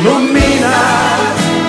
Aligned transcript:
Ilumina, 0.00 1.18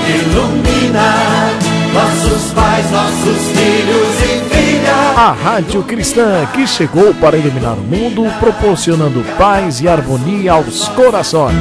ilumina 0.08 1.50
nossos 1.94 2.54
pais, 2.54 2.90
nossos 2.90 3.48
filhos 3.52 4.08
e 4.24 4.56
filhas. 4.56 5.18
A 5.18 5.34
Rádio 5.34 5.84
Cristã 5.84 6.48
que 6.54 6.66
chegou 6.66 7.14
para 7.16 7.36
iluminar 7.36 7.74
o 7.74 7.82
mundo, 7.82 8.24
proporcionando 8.40 9.22
paz 9.38 9.82
e 9.82 9.90
harmonia 9.90 10.54
aos 10.54 10.88
corações. 10.90 11.58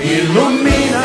Ilumina. 0.00 1.02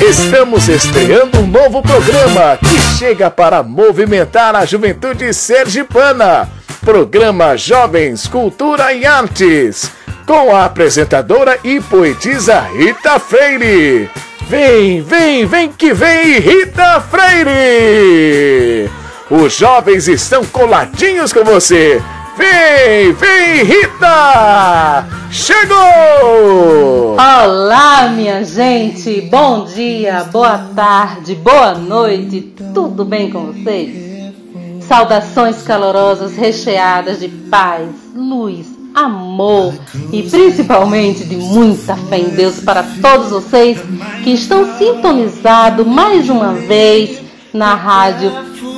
Estamos 0.00 0.68
estreando 0.70 1.40
um 1.40 1.46
novo 1.46 1.82
programa 1.82 2.56
que 2.58 2.98
chega 2.98 3.30
para 3.30 3.62
movimentar 3.62 4.56
a 4.56 4.64
juventude 4.64 5.34
sergipana. 5.34 6.48
Programa 6.86 7.56
Jovens, 7.56 8.28
Cultura 8.28 8.92
e 8.92 9.04
Artes, 9.04 9.90
com 10.24 10.54
a 10.54 10.66
apresentadora 10.66 11.58
e 11.64 11.80
poetisa 11.80 12.60
Rita 12.60 13.18
Freire. 13.18 14.08
Vem, 14.48 15.02
vem, 15.02 15.44
vem 15.46 15.72
que 15.72 15.92
vem, 15.92 16.38
Rita 16.38 17.00
Freire! 17.00 18.88
Os 19.28 19.56
jovens 19.56 20.06
estão 20.06 20.44
coladinhos 20.44 21.32
com 21.32 21.42
você. 21.42 22.00
Vem, 22.38 23.12
vem, 23.14 23.64
Rita! 23.64 25.08
Chegou! 25.28 27.16
Olá, 27.16 28.12
minha 28.14 28.44
gente! 28.44 29.22
Bom 29.22 29.64
dia, 29.64 30.22
boa 30.30 30.58
tarde, 30.76 31.34
boa 31.34 31.74
noite, 31.74 32.54
tudo 32.72 33.04
bem 33.04 33.28
com 33.28 33.46
vocês? 33.46 34.05
Saudações 34.88 35.62
calorosas 35.62 36.36
recheadas 36.36 37.20
de 37.20 37.28
paz, 37.28 37.88
luz, 38.14 38.66
amor 38.94 39.74
e 40.12 40.22
principalmente 40.22 41.24
de 41.24 41.36
muita 41.36 41.96
fé 41.96 42.18
em 42.18 42.28
Deus 42.30 42.60
para 42.60 42.82
todos 43.02 43.30
vocês 43.30 43.78
que 44.24 44.30
estão 44.30 44.78
sintonizados 44.78 45.86
mais 45.86 46.30
uma 46.30 46.54
vez 46.54 47.20
na 47.52 47.74
rádio 47.74 48.32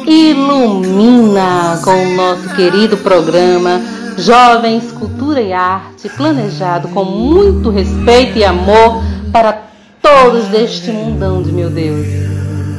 Ilumina 0.07 1.81
com 1.85 1.91
o 1.91 2.17
nosso 2.17 2.55
querido 2.57 2.97
programa 2.97 3.81
Jovens, 4.17 4.91
Cultura 4.91 5.41
e 5.41 5.53
Arte, 5.53 6.09
planejado 6.09 6.89
com 6.89 7.05
muito 7.05 7.71
respeito 7.71 8.39
e 8.39 8.45
amor 8.45 9.03
para 9.31 9.63
todos 10.03 10.47
deste 10.47 10.91
mundão 10.91 11.43
de 11.43 11.53
meu 11.53 11.71
Deus. 11.71 12.07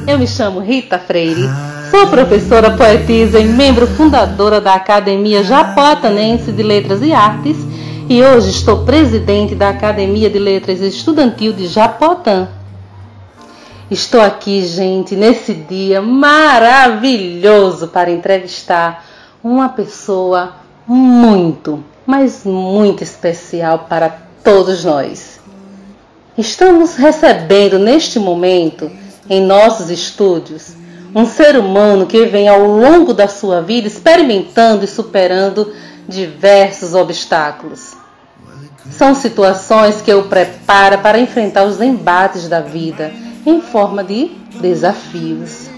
Eu 0.06 0.18
me 0.20 0.28
chamo 0.28 0.60
Rita 0.60 1.00
Freire, 1.00 1.48
sou 1.90 2.06
professora, 2.06 2.78
poetisa 2.78 3.40
e 3.40 3.46
membro 3.46 3.88
fundadora 3.88 4.62
da 4.62 4.76
Academia 4.76 5.44
Japotanense 5.44 6.52
de 6.52 6.62
Letras 6.62 7.02
e 7.02 7.12
Artes 7.12 7.58
e 8.08 8.22
hoje 8.24 8.52
estou 8.52 8.86
presidente 8.86 9.56
da 9.56 9.70
Academia 9.70 10.30
de 10.30 10.38
Letras 10.38 10.82
Estudantil 10.82 11.52
de 11.52 11.68
Japotã. 11.68 12.48
Estou 13.90 14.22
aqui, 14.22 14.64
gente, 14.66 15.16
nesse 15.16 15.54
dia 15.54 16.00
maravilhoso 16.00 17.88
para 17.88 18.12
entrevistar 18.12 19.04
uma 19.44 19.70
pessoa 19.70 20.58
muito, 20.86 21.84
mas 22.06 22.44
muito 22.46 23.04
especial 23.04 23.88
para 23.90 24.16
todos 24.44 24.86
nós. 24.86 25.40
Estamos 26.38 26.96
recebendo 26.96 27.80
neste 27.80 28.20
momento, 28.20 28.92
em 29.28 29.42
nossos 29.42 29.90
estúdios, 29.90 30.78
um 31.14 31.26
ser 31.26 31.58
humano 31.58 32.06
que 32.06 32.26
vem 32.26 32.48
ao 32.48 32.62
longo 32.62 33.14
da 33.14 33.28
sua 33.28 33.62
vida 33.62 33.88
experimentando 33.88 34.86
e 34.86 34.88
superando 34.88 35.74
diversos 36.08 36.94
obstáculos. 36.94 37.94
São 38.92 39.14
situações 39.14 40.02
que 40.02 40.14
o 40.14 40.24
prepara 40.24 40.98
para 40.98 41.20
enfrentar 41.20 41.64
os 41.64 41.80
embates 41.82 42.48
da 42.48 42.60
vida 42.60 43.12
em 43.46 43.62
forma 43.62 44.04
de 44.04 44.32
desafios. 44.60 45.70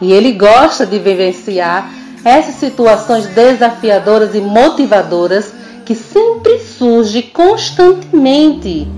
E 0.00 0.12
ele 0.12 0.32
gosta 0.32 0.86
de 0.86 0.98
vivenciar 0.98 1.90
essas 2.24 2.54
situações 2.56 3.26
desafiadoras 3.26 4.34
e 4.34 4.40
motivadoras 4.40 5.52
que 5.84 5.94
sempre 5.94 6.58
surgem 6.60 7.22
constantemente 7.22 8.88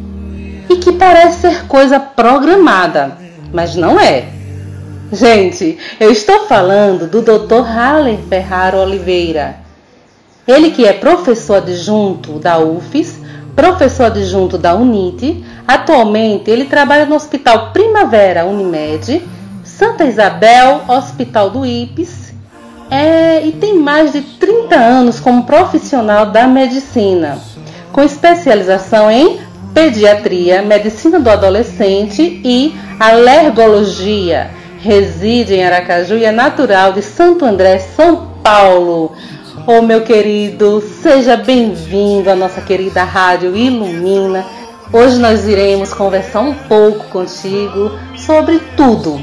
e 0.68 0.76
que 0.76 0.92
parece 0.92 1.40
ser 1.40 1.66
coisa 1.66 1.98
programada, 1.98 3.18
mas 3.52 3.74
não 3.74 3.98
é. 3.98 4.28
Gente, 5.12 5.78
eu 6.00 6.10
estou 6.10 6.46
falando 6.46 7.06
do 7.06 7.22
Dr. 7.22 7.62
Haller 7.62 8.18
Ferraro 8.28 8.78
Oliveira. 8.78 9.56
Ele 10.48 10.72
que 10.72 10.84
é 10.84 10.92
professor 10.92 11.58
adjunto 11.58 12.40
da 12.40 12.58
UFES, 12.58 13.20
professor 13.54 14.06
adjunto 14.06 14.58
da 14.58 14.74
UNIT, 14.74 15.44
atualmente 15.66 16.50
ele 16.50 16.64
trabalha 16.64 17.06
no 17.06 17.14
Hospital 17.14 17.70
Primavera 17.72 18.44
Unimed, 18.44 19.22
Santa 19.62 20.04
Isabel, 20.04 20.82
Hospital 20.88 21.50
do 21.50 21.64
IPES, 21.64 22.34
é, 22.90 23.46
e 23.46 23.52
tem 23.52 23.78
mais 23.78 24.12
de 24.12 24.22
30 24.22 24.74
anos 24.74 25.20
como 25.20 25.44
profissional 25.44 26.26
da 26.26 26.48
medicina, 26.48 27.38
com 27.92 28.02
especialização 28.02 29.08
em 29.08 29.38
pediatria, 29.72 30.62
medicina 30.62 31.20
do 31.20 31.30
adolescente 31.30 32.40
e 32.44 32.74
alergologia. 32.98 34.50
Reside 34.86 35.54
em 35.54 35.64
Aracaju 35.64 36.16
e 36.16 36.24
é 36.24 36.30
natural 36.30 36.92
de 36.92 37.02
Santo 37.02 37.44
André, 37.44 37.80
São 37.80 38.28
Paulo. 38.40 39.16
Ô 39.66 39.78
oh, 39.78 39.82
meu 39.82 40.02
querido, 40.02 40.80
seja 41.02 41.36
bem-vindo 41.36 42.30
à 42.30 42.36
nossa 42.36 42.60
querida 42.60 43.02
rádio 43.02 43.56
Ilumina. 43.56 44.46
Hoje 44.92 45.18
nós 45.18 45.44
iremos 45.44 45.92
conversar 45.92 46.38
um 46.38 46.54
pouco 46.54 47.04
contigo 47.08 47.98
sobre 48.16 48.60
tudo. 48.76 49.20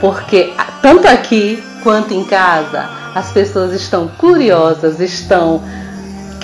Porque 0.00 0.52
tanto 0.80 1.08
aqui 1.08 1.60
quanto 1.82 2.14
em 2.14 2.22
casa, 2.22 2.88
as 3.12 3.32
pessoas 3.32 3.72
estão 3.72 4.06
curiosas, 4.06 5.00
estão 5.00 5.64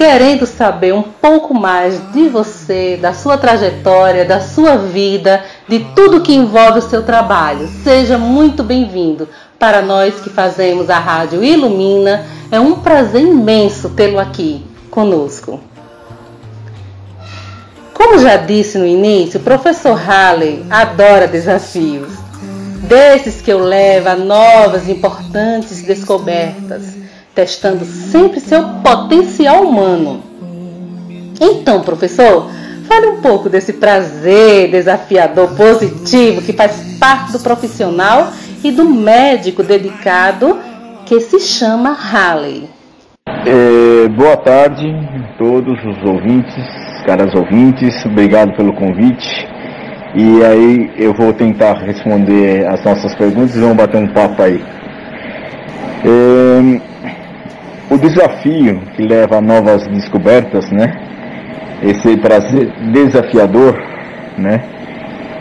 querendo 0.00 0.46
saber 0.46 0.94
um 0.94 1.02
pouco 1.02 1.52
mais 1.52 2.00
de 2.10 2.26
você, 2.26 2.96
da 2.96 3.12
sua 3.12 3.36
trajetória, 3.36 4.24
da 4.24 4.40
sua 4.40 4.78
vida, 4.78 5.44
de 5.68 5.80
tudo 5.94 6.22
que 6.22 6.34
envolve 6.34 6.78
o 6.78 6.88
seu 6.88 7.02
trabalho. 7.02 7.68
Seja 7.84 8.16
muito 8.16 8.62
bem-vindo. 8.62 9.28
Para 9.58 9.82
nós 9.82 10.14
que 10.14 10.30
fazemos 10.30 10.88
a 10.88 10.98
Rádio 10.98 11.44
Ilumina, 11.44 12.24
é 12.50 12.58
um 12.58 12.76
prazer 12.76 13.20
imenso 13.20 13.90
tê-lo 13.90 14.18
aqui 14.18 14.64
conosco. 14.90 15.60
Como 17.92 18.18
já 18.20 18.38
disse 18.38 18.78
no 18.78 18.86
início, 18.86 19.38
o 19.38 19.42
professor 19.42 20.00
Halley 20.00 20.64
adora 20.70 21.28
desafios, 21.28 22.08
desses 22.88 23.42
que 23.42 23.52
eu 23.52 23.58
levo 23.58 24.08
a 24.08 24.16
novas 24.16 24.88
importantes 24.88 25.82
descobertas, 25.82 26.84
testando 27.34 27.84
sempre 27.84 28.40
seu 28.40 28.62
potencial 28.82 29.62
humano. 29.62 30.22
Então, 31.40 31.82
professor, 31.82 32.50
fale 32.86 33.06
um 33.06 33.20
pouco 33.20 33.48
desse 33.48 33.74
prazer 33.74 34.70
desafiador 34.70 35.54
positivo 35.56 36.42
que 36.42 36.52
faz 36.52 36.98
parte 36.98 37.32
do 37.32 37.40
profissional 37.40 38.32
e 38.62 38.70
do 38.70 38.84
médico 38.84 39.62
dedicado 39.62 40.58
que 41.06 41.20
se 41.20 41.40
chama 41.40 41.92
Halley. 41.92 42.68
É, 43.46 44.08
boa 44.08 44.36
tarde 44.36 44.86
a 44.86 45.38
todos 45.38 45.78
os 45.84 46.04
ouvintes, 46.04 46.64
caras 47.06 47.34
ouvintes, 47.34 48.04
obrigado 48.04 48.54
pelo 48.54 48.74
convite. 48.74 49.48
E 50.14 50.44
aí 50.44 50.92
eu 50.96 51.14
vou 51.14 51.32
tentar 51.32 51.74
responder 51.74 52.66
as 52.66 52.84
nossas 52.84 53.14
perguntas 53.14 53.54
e 53.54 53.60
vamos 53.60 53.76
bater 53.76 53.96
um 53.96 54.08
papo 54.08 54.42
aí. 54.42 54.62
É, 56.04 56.89
o 57.90 57.98
desafio 57.98 58.80
que 58.94 59.02
leva 59.02 59.38
a 59.38 59.40
novas 59.40 59.86
descobertas, 59.88 60.70
né? 60.70 60.96
Esse 61.82 62.16
prazer 62.18 62.70
desafiador, 62.92 63.76
né? 64.38 64.62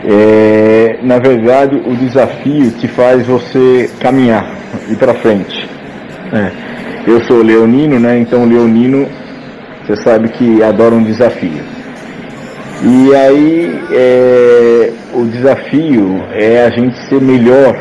É, 0.04 0.98
na 1.02 1.18
verdade, 1.18 1.76
o 1.76 1.94
desafio 1.94 2.72
que 2.72 2.88
faz 2.88 3.26
você 3.26 3.88
caminhar 4.00 4.52
e 4.88 4.96
para 4.96 5.14
frente. 5.14 5.68
É. 6.32 6.50
Eu 7.06 7.22
sou 7.24 7.42
leonino, 7.42 8.00
né? 8.00 8.18
Então 8.18 8.44
leonino, 8.44 9.06
você 9.86 9.96
sabe 10.02 10.28
que 10.30 10.62
adora 10.62 10.94
um 10.94 11.04
desafio. 11.04 11.62
E 12.82 13.14
aí 13.14 13.80
é, 13.92 14.92
o 15.12 15.24
desafio 15.26 16.22
é 16.32 16.64
a 16.64 16.70
gente 16.70 16.96
ser 17.08 17.20
melhor 17.20 17.76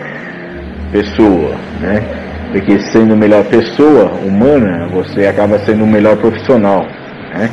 pessoa, 0.92 1.56
né? 1.80 2.19
Porque 2.51 2.80
sendo 2.92 3.16
melhor 3.16 3.44
pessoa 3.46 4.12
humana, 4.25 4.88
você 4.92 5.28
acaba 5.28 5.60
sendo 5.60 5.84
um 5.84 5.88
melhor 5.88 6.18
profissional, 6.18 6.84
né? 7.31 7.50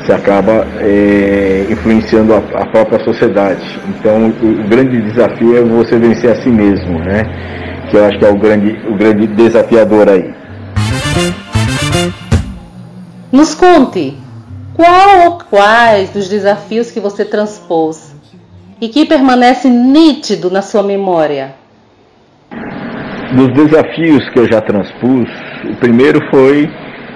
Você 0.00 0.12
acaba 0.12 0.66
é, 0.80 1.66
influenciando 1.70 2.32
a, 2.32 2.38
a, 2.38 2.66
própria 2.66 3.04
sociedade. 3.04 3.62
Então 3.88 4.32
o, 4.42 4.64
o 4.64 4.68
grande 4.68 5.02
desafio 5.02 5.56
é 5.58 5.62
você 5.62 5.98
vencer 5.98 6.32
a 6.32 6.42
si 6.42 6.48
mesmo, 6.48 6.98
né? 6.98 7.24
Que 7.90 7.96
eu 7.96 8.04
acho 8.06 8.18
que 8.18 8.24
é 8.24 8.30
o 8.30 8.38
grande, 8.38 8.78
o 8.88 8.96
grande 8.96 9.26
desafiador 9.26 10.08
aí. 10.08 10.34
Nos 13.30 13.54
conte 13.54 14.16
qual 14.74 15.26
ou 15.26 15.38
quais 15.50 16.10
dos 16.10 16.28
desafios 16.28 16.90
que 16.90 17.00
você 17.00 17.24
transpôs 17.24 18.14
e 18.80 18.88
que 18.88 19.04
permanece 19.04 19.68
nítido 19.68 20.50
na 20.50 20.62
sua 20.62 20.84
memória? 20.84 21.56
Dos 23.32 23.52
desafios 23.52 24.28
que 24.30 24.38
eu 24.38 24.46
já 24.46 24.60
transpus, 24.60 25.28
o 25.64 25.76
primeiro 25.76 26.20
foi 26.30 26.68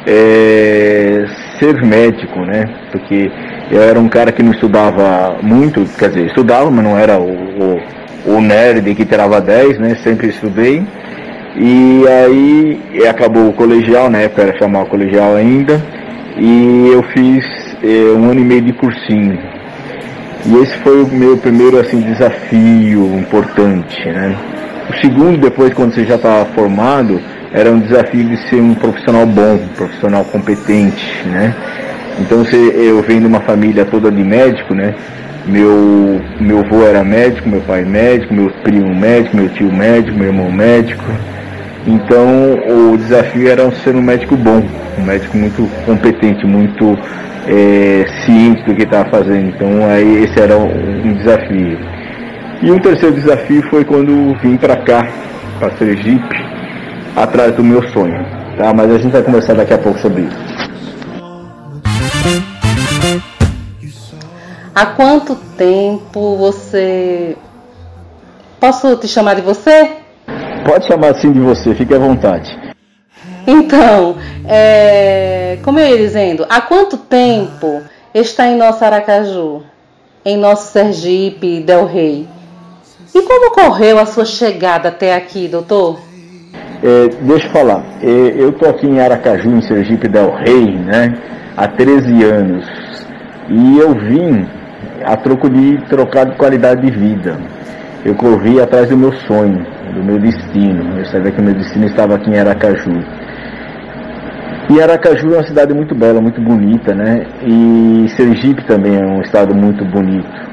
é, 0.07 1.25
ser 1.59 1.83
médico, 1.83 2.41
né? 2.41 2.69
Porque 2.91 3.31
eu 3.71 3.83
era 3.83 3.99
um 3.99 4.09
cara 4.09 4.33
que 4.33 4.43
não 4.43 4.53
estudava 4.53 5.39
muito, 5.43 5.85
quer 5.99 6.11
dizer, 6.11 6.27
estudava, 6.27 6.71
mas 6.71 6.85
não 6.85 6.99
era 6.99 7.19
o, 7.19 7.31
o, 7.31 7.81
o 8.37 8.41
nerd 8.41 8.95
que 8.95 9.05
tirava 9.05 9.41
10, 9.41 9.79
né? 9.79 9.95
Sempre 10.03 10.29
estudei. 10.29 10.87
E 11.57 12.05
aí 12.09 13.07
acabou 13.09 13.49
o 13.49 13.53
colegial, 13.53 14.11
na 14.11 14.19
época 14.19 14.43
era 14.43 14.59
chamar 14.59 14.83
o 14.83 14.87
colegial 14.87 15.37
ainda, 15.37 15.83
e 16.37 16.89
eu 16.93 17.03
fiz 17.03 17.45
é, 17.83 18.17
um 18.17 18.31
ano 18.31 18.41
e 18.41 18.45
meio 18.45 18.63
de 18.63 18.73
cursinho. 18.73 19.39
E 20.45 20.57
esse 20.57 20.77
foi 20.79 21.03
o 21.03 21.07
meu 21.09 21.37
primeiro 21.37 21.79
assim, 21.79 22.01
desafio 22.01 23.19
importante, 23.19 24.05
né? 24.09 24.37
O 24.91 25.01
segundo, 25.01 25.39
depois 25.39 25.73
quando 25.73 25.95
você 25.95 26.05
já 26.05 26.17
estava 26.17 26.45
formado, 26.47 27.21
era 27.53 27.71
um 27.71 27.81
desafio 27.81 28.25
de 28.25 28.37
ser 28.49 28.61
um 28.61 28.75
profissional 28.75 29.27
bom, 29.27 29.55
um 29.55 29.69
profissional 29.69 30.25
competente, 30.25 31.05
né? 31.27 31.55
Então 32.21 32.39
você, 32.39 32.57
eu 32.57 33.03
venho 33.03 33.21
de 33.21 33.27
uma 33.27 33.41
família 33.41 33.85
toda 33.85 34.11
de 34.11 34.23
médico, 34.23 34.75
né? 34.75 34.95
Meu, 35.47 36.21
meu 36.41 36.61
avô 36.61 36.87
era 36.87 37.03
médico, 37.03 37.49
meu 37.49 37.61
pai 37.61 37.85
médico, 37.85 38.33
meu 38.33 38.51
primo 38.63 38.95
médico, 38.95 39.37
meu 39.37 39.49
tio 39.51 39.73
médico, 39.73 40.17
meu 40.17 40.29
irmão 40.29 40.51
médico. 40.51 41.05
Então 41.87 42.93
o 42.93 42.97
desafio 42.97 43.49
era 43.49 43.71
ser 43.73 43.95
um 43.95 44.03
médico 44.03 44.37
bom, 44.37 44.63
um 44.99 45.03
médico 45.03 45.37
muito 45.37 45.69
competente, 45.85 46.47
muito 46.47 46.97
é, 47.49 48.07
ciente 48.25 48.63
do 48.65 48.75
que 48.75 48.83
estava 48.83 49.09
fazendo. 49.11 49.49
Então 49.49 49.87
aí 49.89 50.25
esse 50.25 50.41
era 50.41 50.57
um 50.57 51.13
desafio. 51.15 51.79
E 52.63 52.71
um 52.71 52.79
terceiro 52.79 53.17
desafio 53.17 53.61
foi 53.69 53.85
quando 53.85 54.39
vim 54.39 54.57
para 54.57 54.77
cá, 54.77 55.05
para 55.59 55.77
Sergipe, 55.77 56.37
atrás 57.17 57.57
do 57.57 57.65
meu 57.65 57.83
sonho. 57.89 58.25
Tá? 58.57 58.73
Mas 58.73 58.89
a 58.89 58.99
gente 58.99 59.11
vai 59.11 59.23
conversar 59.23 59.55
daqui 59.55 59.75
a 59.75 59.79
pouco 59.79 59.99
sobre 59.99 60.23
isso. 60.23 60.63
Há 64.73 64.87
quanto 64.87 65.35
tempo 65.59 66.37
você. 66.37 67.37
Posso 68.61 68.97
te 68.97 69.09
chamar 69.09 69.35
de 69.35 69.43
você? 69.43 69.97
Pode 70.65 70.87
chamar 70.87 71.11
assim 71.11 71.33
de 71.33 71.41
você, 71.41 71.75
fique 71.75 71.93
à 71.93 71.99
vontade. 71.99 72.57
Então, 73.45 74.17
é, 74.47 75.59
como 75.65 75.81
eu 75.81 75.89
ia 75.89 75.99
dizendo, 75.99 76.47
há 76.49 76.61
quanto 76.61 76.97
tempo 76.97 77.83
está 78.15 78.47
em 78.47 78.57
nosso 78.57 78.85
Aracaju, 78.85 79.65
em 80.25 80.37
nosso 80.37 80.71
Sergipe 80.71 81.61
Del 81.61 81.87
Rey? 81.87 82.29
E 83.15 83.21
como 83.23 83.49
ocorreu 83.49 83.99
a 83.99 84.07
sua 84.07 84.25
chegada 84.25 84.89
até 84.89 85.15
aqui, 85.15 85.47
doutor? 85.47 86.01
É, 86.83 87.09
deixa 87.21 87.47
eu 87.47 87.51
falar, 87.53 87.85
é, 88.03 88.35
eu 88.37 88.49
estou 88.49 88.69
aqui 88.69 88.87
em 88.87 89.01
Aracaju, 89.01 89.51
em 89.51 89.63
Sergipe 89.63 90.09
Del 90.09 90.35
Rey, 90.35 90.79
né, 90.79 91.15
há 91.57 91.69
13 91.69 92.25
anos. 92.25 92.67
E 93.49 93.79
eu 93.79 93.95
vim 93.95 94.47
a 95.05 95.17
troco 95.17 95.51
de 95.51 95.79
trocar 95.89 96.27
de 96.27 96.37
qualidade 96.37 96.81
de 96.81 96.91
vida. 96.91 97.39
Eu 98.05 98.15
corri 98.15 98.61
atrás 98.61 98.89
do 98.89 98.97
meu 98.97 99.13
sonho, 99.13 99.65
do 99.95 100.03
meu 100.03 100.19
destino. 100.19 100.99
Eu 100.99 101.05
sabia 101.07 101.31
que 101.31 101.41
o 101.41 101.45
meu 101.45 101.55
destino 101.55 101.87
estava 101.87 102.17
aqui 102.17 102.31
em 102.31 102.39
Aracaju. 102.39 102.99
E 104.71 104.81
Aracaju 104.81 105.35
é 105.35 105.37
uma 105.37 105.47
cidade 105.47 105.75
muito 105.75 105.95
bela, 105.95 106.21
muito 106.21 106.41
bonita, 106.41 106.95
né? 106.95 107.27
E 107.45 108.07
Sergipe 108.17 108.65
também 108.65 108.97
é 108.97 109.05
um 109.05 109.21
estado 109.21 109.55
muito 109.55 109.85
bonito. 109.85 110.52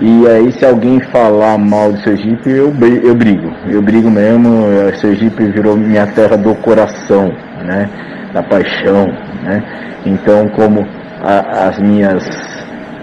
E 0.00 0.26
aí 0.28 0.52
se 0.52 0.64
alguém 0.64 1.00
falar 1.10 1.58
mal 1.58 1.92
de 1.92 2.02
Sergipe, 2.04 2.50
eu, 2.50 2.72
eu 3.02 3.14
brigo. 3.14 3.52
Eu 3.68 3.82
brigo 3.82 4.08
mesmo, 4.10 4.66
Sergipe 5.00 5.44
virou 5.46 5.76
minha 5.76 6.06
terra 6.06 6.36
do 6.36 6.54
coração, 6.56 7.32
né? 7.64 7.90
Da 8.32 8.42
paixão, 8.42 9.06
né? 9.42 9.62
Então 10.06 10.48
como 10.50 10.86
a, 11.22 11.68
as 11.68 11.78
minhas 11.80 12.24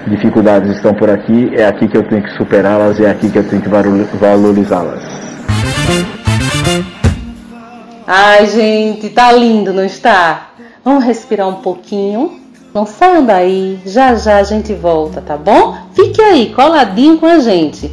dificuldades 0.07 0.71
estão 0.71 0.93
por 0.93 1.09
aqui, 1.09 1.51
é 1.53 1.65
aqui 1.65 1.87
que 1.87 1.97
eu 1.97 2.03
tenho 2.03 2.23
que 2.23 2.31
superá-las, 2.37 2.99
é 2.99 3.09
aqui 3.09 3.29
que 3.29 3.39
eu 3.39 3.43
tenho 3.43 3.61
que 3.61 3.69
valorizá-las. 4.17 5.03
Ai, 8.07 8.45
gente, 8.45 9.09
tá 9.09 9.31
lindo, 9.31 9.73
não 9.73 9.83
está? 9.83 10.49
Vamos 10.83 11.03
respirar 11.03 11.47
um 11.49 11.55
pouquinho. 11.55 12.44
Não 12.75 12.85
saiam 12.85 13.25
daí, 13.25 13.79
já 13.85 14.15
já 14.15 14.35
a 14.35 14.43
gente 14.43 14.73
volta, 14.73 15.21
tá 15.21 15.37
bom? 15.37 15.77
Fique 15.93 16.21
aí, 16.21 16.53
coladinho 16.53 17.17
com 17.17 17.25
a 17.25 17.39
gente. 17.39 17.89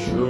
sure. 0.00 0.29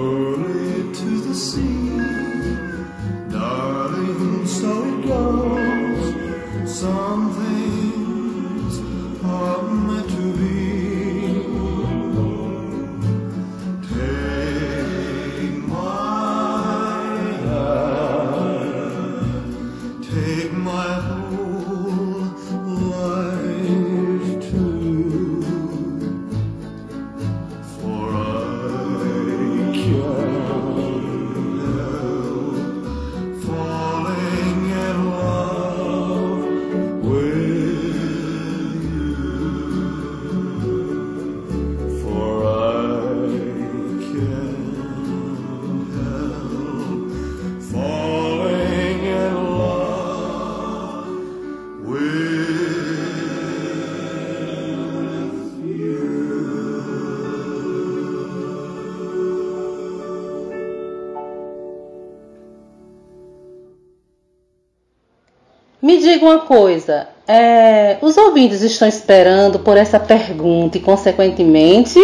Diga 66.00 66.25
uma 66.25 66.40
coisa, 66.40 67.09
é, 67.28 67.99
os 68.02 68.16
ouvintes 68.16 68.62
estão 68.62 68.88
esperando 68.88 69.61
por 69.61 69.76
essa 69.76 70.00
pergunta 70.00 70.78
e, 70.78 70.80
consequentemente, 70.80 72.00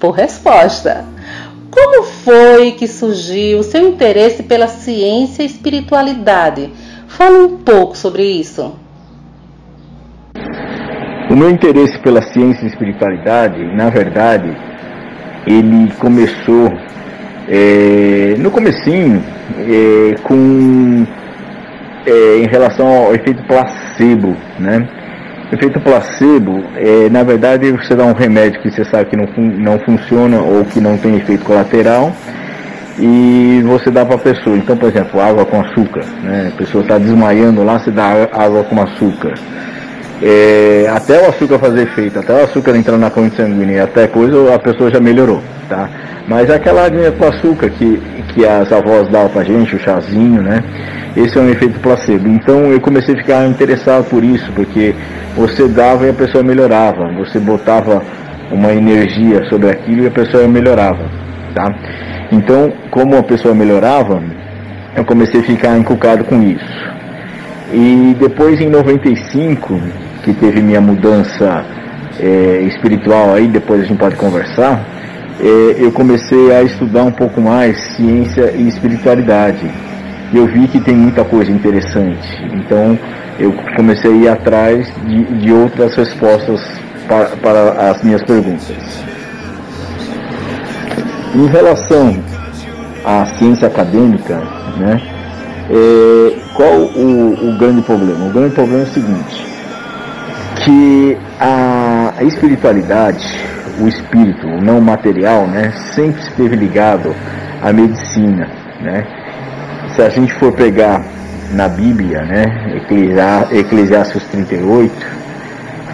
por 0.00 0.10
resposta. 0.10 1.04
Como 1.70 2.02
foi 2.02 2.72
que 2.72 2.86
surgiu 2.88 3.60
o 3.60 3.62
seu 3.62 3.88
interesse 3.88 4.42
pela 4.42 4.66
ciência 4.66 5.42
e 5.42 5.46
espiritualidade? 5.46 6.70
Fale 7.06 7.38
um 7.38 7.58
pouco 7.58 7.96
sobre 7.96 8.24
isso. 8.24 8.74
O 11.30 11.36
meu 11.36 11.48
interesse 11.48 11.98
pela 12.00 12.20
ciência 12.20 12.64
e 12.64 12.68
espiritualidade, 12.68 13.64
na 13.74 13.88
verdade, 13.88 14.54
ele 15.46 15.90
começou 15.98 16.70
é, 17.48 18.34
no 18.38 18.50
comecinho 18.50 19.22
é, 19.58 20.14
com 20.22 21.06
é, 22.06 22.38
em 22.38 22.46
relação 22.46 22.86
ao 22.86 23.14
efeito 23.14 23.42
placebo, 23.44 24.36
né? 24.58 24.86
Efeito 25.52 25.78
placebo, 25.80 26.64
é, 26.76 27.10
na 27.10 27.22
verdade, 27.22 27.70
você 27.72 27.94
dá 27.94 28.04
um 28.04 28.14
remédio 28.14 28.60
que 28.62 28.70
você 28.70 28.84
sabe 28.86 29.10
que 29.10 29.16
não, 29.16 29.26
fun 29.26 29.42
não 29.58 29.78
funciona 29.80 30.40
ou 30.40 30.64
que 30.64 30.80
não 30.80 30.96
tem 30.96 31.16
efeito 31.16 31.44
colateral 31.44 32.12
e 32.98 33.62
você 33.64 33.90
dá 33.90 34.04
para 34.04 34.16
a 34.16 34.18
pessoa. 34.18 34.56
Então, 34.56 34.76
por 34.76 34.88
exemplo, 34.88 35.20
água 35.20 35.44
com 35.44 35.60
açúcar, 35.60 36.04
né? 36.22 36.50
A 36.54 36.56
pessoa 36.56 36.82
está 36.82 36.98
desmaiando 36.98 37.62
lá, 37.62 37.78
você 37.78 37.90
dá 37.90 38.28
água 38.32 38.64
com 38.64 38.80
açúcar. 38.80 39.34
É, 40.24 40.86
até 40.88 41.20
o 41.20 41.28
açúcar 41.28 41.58
fazer 41.58 41.82
efeito, 41.82 42.20
até 42.20 42.32
o 42.32 42.44
açúcar 42.44 42.76
entrar 42.76 42.96
na 42.96 43.10
corrente 43.10 43.36
sanguínea, 43.36 43.82
até 43.82 44.06
coisa, 44.06 44.54
a 44.54 44.58
pessoa 44.58 44.88
já 44.88 45.00
melhorou, 45.00 45.42
tá? 45.68 45.90
Mas 46.28 46.48
aquela 46.48 46.86
água 46.86 47.10
com 47.10 47.26
açúcar 47.26 47.68
que, 47.70 48.00
que 48.32 48.46
as 48.46 48.70
avós 48.72 49.08
davam 49.08 49.30
pra 49.30 49.42
gente, 49.42 49.74
o 49.74 49.80
chazinho, 49.80 50.40
né? 50.40 50.62
Esse 51.16 51.36
é 51.36 51.40
um 51.40 51.50
efeito 51.50 51.80
placebo. 51.80 52.28
Então 52.28 52.70
eu 52.70 52.80
comecei 52.80 53.14
a 53.14 53.18
ficar 53.18 53.46
interessado 53.48 54.08
por 54.08 54.22
isso, 54.22 54.50
porque 54.52 54.94
você 55.36 55.66
dava 55.66 56.06
e 56.06 56.10
a 56.10 56.14
pessoa 56.14 56.44
melhorava. 56.44 57.10
Você 57.18 57.40
botava 57.40 58.00
uma 58.52 58.72
energia 58.72 59.44
sobre 59.48 59.70
aquilo 59.70 60.04
e 60.04 60.06
a 60.06 60.10
pessoa 60.10 60.46
melhorava, 60.46 61.04
tá? 61.52 61.74
Então, 62.30 62.72
como 62.90 63.16
a 63.16 63.22
pessoa 63.22 63.54
melhorava, 63.54 64.22
eu 64.96 65.04
comecei 65.04 65.40
a 65.40 65.44
ficar 65.44 65.76
encucado 65.76 66.24
com 66.24 66.40
isso. 66.42 66.92
E 67.72 68.14
depois 68.20 68.60
em 68.60 68.68
95, 68.68 69.80
que 70.22 70.32
teve 70.32 70.60
minha 70.60 70.80
mudança 70.80 71.64
é, 72.18 72.62
espiritual 72.62 73.34
aí, 73.34 73.48
depois 73.48 73.82
a 73.82 73.84
gente 73.84 73.98
pode 73.98 74.16
conversar, 74.16 74.84
é, 75.40 75.76
eu 75.78 75.90
comecei 75.92 76.52
a 76.52 76.62
estudar 76.62 77.04
um 77.04 77.12
pouco 77.12 77.40
mais 77.40 77.76
ciência 77.96 78.52
e 78.52 78.68
espiritualidade. 78.68 79.70
E 80.32 80.36
eu 80.36 80.46
vi 80.46 80.66
que 80.68 80.80
tem 80.80 80.94
muita 80.94 81.24
coisa 81.24 81.50
interessante. 81.50 82.28
Então 82.54 82.98
eu 83.38 83.52
comecei 83.76 84.10
a 84.10 84.14
ir 84.14 84.28
atrás 84.28 84.92
de, 85.04 85.24
de 85.24 85.52
outras 85.52 85.94
respostas 85.94 86.60
para, 87.08 87.36
para 87.36 87.90
as 87.90 88.02
minhas 88.02 88.22
perguntas. 88.22 89.04
Em 91.34 91.46
relação 91.46 92.22
à 93.04 93.26
ciência 93.38 93.66
acadêmica, 93.66 94.36
né, 94.76 95.00
é, 95.70 96.36
qual 96.54 96.72
o, 96.72 97.50
o 97.50 97.58
grande 97.58 97.82
problema? 97.82 98.26
O 98.26 98.30
grande 98.30 98.54
problema 98.54 98.80
é 98.80 98.84
o 98.84 98.92
seguinte, 98.92 99.51
que 100.64 101.18
a, 101.40 102.22
espiritualidade, 102.22 103.26
o 103.80 103.88
espírito, 103.88 104.46
o 104.46 104.60
não 104.60 104.80
material, 104.80 105.46
né, 105.46 105.72
sempre 105.94 106.20
esteve 106.22 106.56
ligado 106.56 107.14
à 107.62 107.72
medicina, 107.72 108.48
né? 108.80 109.04
Se 109.94 110.02
a 110.02 110.08
gente 110.08 110.32
for 110.34 110.52
pegar 110.52 111.04
na 111.52 111.68
Bíblia, 111.68 112.22
né, 112.22 112.44
Eclesiastes 113.50 114.24
38, 114.30 114.92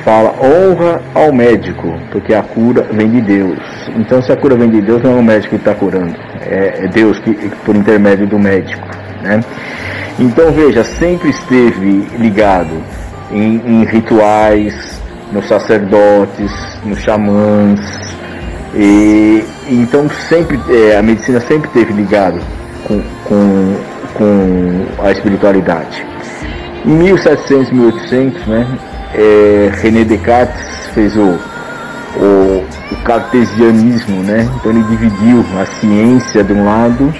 fala 0.04 0.34
honra 0.40 1.00
ao 1.14 1.32
médico, 1.32 1.94
porque 2.12 2.34
a 2.34 2.42
cura 2.42 2.86
vem 2.92 3.10
de 3.10 3.20
Deus. 3.20 3.58
Então, 3.96 4.22
se 4.22 4.30
a 4.30 4.36
cura 4.36 4.54
vem 4.54 4.70
de 4.70 4.80
Deus, 4.80 5.02
não 5.02 5.12
é 5.12 5.20
o 5.20 5.22
médico 5.22 5.50
que 5.50 5.56
está 5.56 5.74
curando, 5.74 6.14
é, 6.42 6.84
é 6.84 6.88
Deus 6.88 7.18
que, 7.18 7.32
por 7.64 7.74
intermédio 7.74 8.26
do 8.26 8.38
médico, 8.38 8.86
né? 9.22 9.40
Então, 10.18 10.50
veja, 10.52 10.84
sempre 10.84 11.30
esteve 11.30 12.06
ligado 12.18 12.82
em, 13.30 13.56
em 13.64 13.84
rituais, 13.84 15.00
nos 15.32 15.46
sacerdotes, 15.46 16.52
nos 16.84 16.98
xamãs. 17.00 17.80
E, 18.74 19.44
então 19.68 20.08
sempre 20.28 20.58
é, 20.68 20.96
a 20.96 21.02
medicina 21.02 21.40
sempre 21.40 21.68
teve 21.70 21.92
ligado 21.92 22.40
com, 22.86 23.02
com, 23.24 23.76
com 24.14 24.86
a 25.02 25.10
espiritualidade. 25.10 26.04
Em 26.84 26.90
1700, 26.90 27.70
1800, 27.72 28.46
né, 28.46 28.66
é, 29.14 29.70
René 29.82 30.04
Descartes 30.04 30.86
fez 30.94 31.16
o, 31.16 31.38
o, 32.16 32.64
o, 32.92 32.96
cartesianismo, 33.04 34.22
né? 34.22 34.48
Então 34.56 34.70
ele 34.70 34.82
dividiu 34.84 35.44
a 35.60 35.66
ciência 35.80 36.44
de 36.44 36.52
um 36.52 36.64
lado 36.64 37.12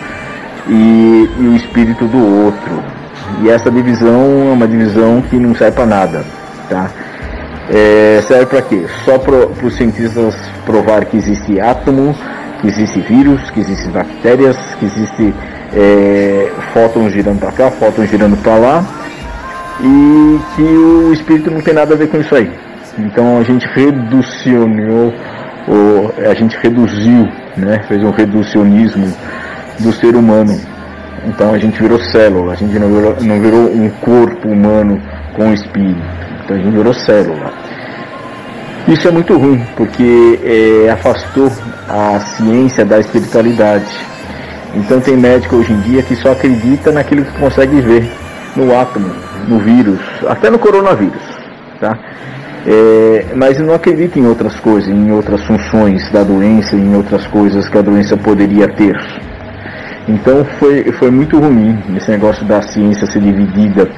e, 0.68 1.28
e 1.38 1.48
o 1.48 1.56
espírito 1.56 2.06
do 2.06 2.18
outro. 2.44 2.97
E 3.42 3.50
essa 3.50 3.70
divisão 3.70 4.50
é 4.50 4.52
uma 4.52 4.66
divisão 4.66 5.22
que 5.22 5.36
não 5.36 5.54
serve 5.54 5.76
para 5.76 5.86
nada, 5.86 6.24
tá? 6.68 6.90
É, 7.70 8.20
serve 8.26 8.46
para 8.46 8.62
quê? 8.62 8.86
Só 9.04 9.18
para 9.18 9.34
os 9.64 9.76
cientistas 9.76 10.34
provar 10.64 11.04
que 11.04 11.16
existe 11.16 11.60
átomo, 11.60 12.16
que 12.60 12.68
existe 12.68 13.00
vírus, 13.00 13.50
que 13.50 13.60
existe 13.60 13.88
bactérias, 13.88 14.56
que 14.78 14.86
existe 14.86 15.34
é, 15.74 16.50
fótons 16.72 17.12
girando 17.12 17.38
para 17.38 17.52
cá, 17.52 17.70
fótons 17.70 18.10
girando 18.10 18.36
para 18.42 18.56
lá, 18.56 18.84
e 19.80 20.40
que 20.56 20.62
o 20.62 21.12
espírito 21.12 21.50
não 21.50 21.60
tem 21.60 21.74
nada 21.74 21.94
a 21.94 21.96
ver 21.96 22.08
com 22.08 22.18
isso 22.18 22.34
aí. 22.34 22.50
Então 22.98 23.38
a 23.38 23.44
gente 23.44 23.66
reducionou, 23.74 25.12
ou 25.68 26.14
a 26.28 26.34
gente 26.34 26.56
reduziu, 26.60 27.28
né, 27.56 27.84
fez 27.86 28.02
um 28.02 28.10
reducionismo 28.10 29.14
do 29.78 29.92
ser 29.92 30.16
humano. 30.16 30.58
Então 31.28 31.52
a 31.52 31.58
gente 31.58 31.80
virou 31.80 32.00
célula, 32.00 32.54
a 32.54 32.56
gente 32.56 32.78
não 32.78 32.88
virou, 32.88 33.16
não 33.20 33.40
virou 33.40 33.70
um 33.70 33.90
corpo 34.00 34.48
humano 34.48 34.98
com 35.36 35.52
espírito, 35.52 36.00
então 36.42 36.56
a 36.56 36.58
gente 36.58 36.74
virou 36.74 36.94
célula. 36.94 37.52
Isso 38.88 39.06
é 39.06 39.10
muito 39.10 39.36
ruim, 39.36 39.62
porque 39.76 40.40
é, 40.42 40.90
afastou 40.90 41.52
a 41.86 42.18
ciência 42.20 42.82
da 42.82 42.98
espiritualidade. 42.98 43.84
Então 44.74 45.00
tem 45.00 45.18
médico 45.18 45.56
hoje 45.56 45.74
em 45.74 45.80
dia 45.80 46.02
que 46.02 46.16
só 46.16 46.32
acredita 46.32 46.90
naquilo 46.90 47.22
que 47.22 47.38
consegue 47.38 47.78
ver, 47.82 48.10
no 48.56 48.74
átomo, 48.74 49.10
no 49.46 49.58
vírus, 49.58 50.00
até 50.26 50.48
no 50.48 50.58
coronavírus, 50.58 51.22
tá? 51.78 51.98
É, 52.66 53.26
mas 53.34 53.58
não 53.58 53.74
acredita 53.74 54.18
em 54.18 54.26
outras 54.26 54.58
coisas, 54.60 54.88
em 54.88 55.12
outras 55.12 55.44
funções 55.44 56.10
da 56.10 56.22
doença, 56.22 56.74
em 56.74 56.96
outras 56.96 57.26
coisas 57.26 57.68
que 57.68 57.76
a 57.76 57.82
doença 57.82 58.16
poderia 58.16 58.66
ter. 58.68 58.96
Então 60.08 60.44
foi, 60.58 60.90
foi 60.92 61.10
muito 61.10 61.38
ruim 61.38 61.78
esse 61.96 62.10
negócio 62.10 62.44
da 62.46 62.62
ciência 62.62 63.06
ser 63.06 63.20
dividida 63.20 63.88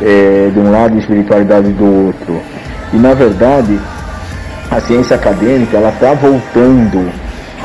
é, 0.00 0.50
de 0.52 0.58
um 0.58 0.70
lado 0.70 0.96
e 0.96 0.98
espiritualidade 0.98 1.68
do 1.72 2.06
outro. 2.06 2.40
E 2.92 2.96
na 2.96 3.12
verdade, 3.12 3.78
a 4.70 4.80
ciência 4.80 5.16
acadêmica 5.16 5.76
ela 5.76 5.90
está 5.90 6.14
voltando 6.14 7.12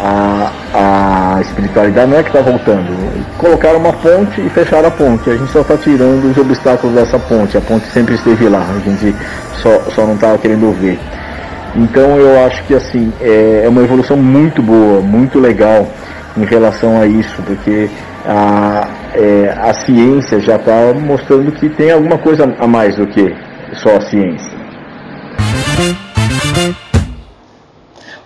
a, 0.04 0.52
a 0.74 1.42
espiritualidade, 1.42 2.12
não 2.12 2.18
é 2.18 2.24
que 2.24 2.30
está 2.30 2.42
voltando. 2.42 2.94
Colocaram 3.38 3.80
uma 3.80 3.94
ponte 3.94 4.42
e 4.42 4.50
fecharam 4.50 4.90
a 4.90 4.92
ponte. 4.92 5.30
A 5.30 5.38
gente 5.38 5.52
só 5.52 5.62
está 5.62 5.78
tirando 5.78 6.30
os 6.30 6.38
obstáculos 6.38 6.94
dessa 6.94 7.18
ponte. 7.18 7.58
A 7.58 7.62
ponte 7.62 7.86
sempre 7.88 8.16
esteve 8.16 8.50
lá, 8.50 8.68
a 8.70 8.80
gente 8.80 9.16
só, 9.62 9.80
só 9.96 10.06
não 10.06 10.16
estava 10.16 10.38
querendo 10.38 10.72
ver. 10.78 11.00
Então 11.76 12.18
eu 12.18 12.46
acho 12.46 12.64
que 12.64 12.74
assim 12.74 13.14
é, 13.22 13.62
é 13.66 13.70
uma 13.70 13.82
evolução 13.82 14.18
muito 14.18 14.62
boa, 14.62 15.02
muito 15.02 15.40
legal 15.40 15.88
em 16.38 16.46
relação 16.46 17.02
a 17.02 17.06
isso, 17.06 17.42
porque 17.44 17.90
a, 18.26 18.88
é, 19.14 19.58
a 19.60 19.74
ciência 19.74 20.40
já 20.40 20.56
está 20.56 20.94
mostrando 20.94 21.52
que 21.52 21.70
tem 21.70 21.92
alguma 21.92 22.18
coisa 22.18 22.56
a 22.60 22.68
mais 22.68 22.96
do 22.96 23.08
que 23.08 23.36
só 23.82 23.98
a 23.98 24.02
ciência. 24.02 24.58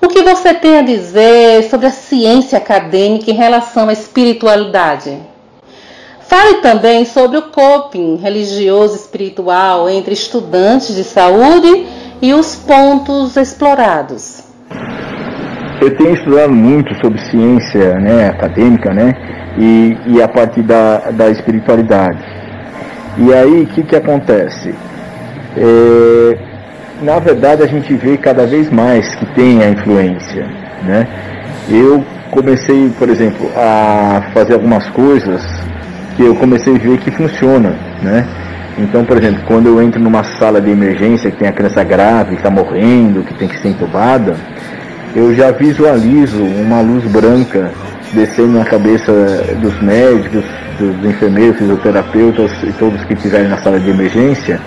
O 0.02 0.08
que 0.08 0.24
você 0.24 0.54
tem 0.54 0.80
a 0.80 0.82
dizer 0.82 1.64
sobre 1.70 1.88
a 1.88 1.92
ciência 1.92 2.58
acadêmica 2.58 3.32
em 3.32 3.36
relação 3.36 3.88
à 3.88 3.94
espiritualidade? 3.94 5.18
Fale 6.22 6.56
também 6.56 7.06
sobre 7.06 7.38
o 7.38 7.50
coping 7.50 8.16
religioso 8.16 8.96
espiritual 8.96 9.90
entre 9.90 10.14
estudantes 10.14 10.96
de 10.96 11.04
saúde 11.04 11.86
e 12.22 12.34
os 12.34 12.56
pontos 12.56 13.36
explorados. 13.36 14.41
Eu 15.82 15.90
tenho 15.96 16.14
estudado 16.14 16.54
muito 16.54 16.94
sobre 17.04 17.20
ciência 17.22 18.00
né, 18.00 18.30
acadêmica 18.30 18.94
né, 18.94 19.16
e, 19.58 19.98
e 20.06 20.22
a 20.22 20.28
parte 20.28 20.62
da, 20.62 21.10
da 21.10 21.28
espiritualidade. 21.32 22.24
E 23.18 23.34
aí, 23.34 23.64
o 23.64 23.66
que, 23.66 23.82
que 23.82 23.96
acontece? 23.96 24.76
É, 25.58 26.38
na 27.02 27.18
verdade, 27.18 27.64
a 27.64 27.66
gente 27.66 27.96
vê 27.96 28.16
cada 28.16 28.46
vez 28.46 28.70
mais 28.70 29.16
que 29.16 29.26
tem 29.34 29.64
a 29.64 29.70
influência. 29.70 30.46
Né? 30.84 31.08
Eu 31.68 32.06
comecei, 32.30 32.92
por 33.00 33.10
exemplo, 33.10 33.50
a 33.58 34.30
fazer 34.36 34.54
algumas 34.54 34.88
coisas 34.92 35.42
que 36.16 36.24
eu 36.24 36.36
comecei 36.36 36.76
a 36.76 36.78
ver 36.78 37.00
que 37.00 37.10
funciona. 37.10 37.76
Né? 38.04 38.28
Então, 38.78 39.04
por 39.04 39.18
exemplo, 39.18 39.42
quando 39.48 39.66
eu 39.66 39.82
entro 39.82 40.00
numa 40.00 40.24
sala 40.38 40.62
de 40.62 40.70
emergência 40.70 41.32
que 41.32 41.38
tem 41.38 41.48
a 41.48 41.52
criança 41.52 41.84
grave, 41.84 42.36
que 42.36 42.36
está 42.36 42.52
morrendo, 42.52 43.24
que 43.24 43.34
tem 43.34 43.48
que 43.48 43.60
ser 43.60 43.70
entubada, 43.70 44.36
eu 45.16 45.34
já 45.34 45.52
visualizo 45.52 46.44
uma 46.44 46.82
luz 46.82 47.04
branca 47.06 47.72
descendo 48.14 48.58
na 48.58 48.66
cabeça 48.66 49.12
dos 49.62 49.82
médicos, 49.82 50.44
dos 50.78 51.06
enfermeiros, 51.06 51.58
fisioterapeutas 51.58 52.52
e 52.64 52.72
todos 52.74 53.04
que 53.06 53.14
estiverem 53.14 53.48
na 53.48 53.58
sala 53.58 53.80
de 53.80 53.90
emergência, 53.90 54.60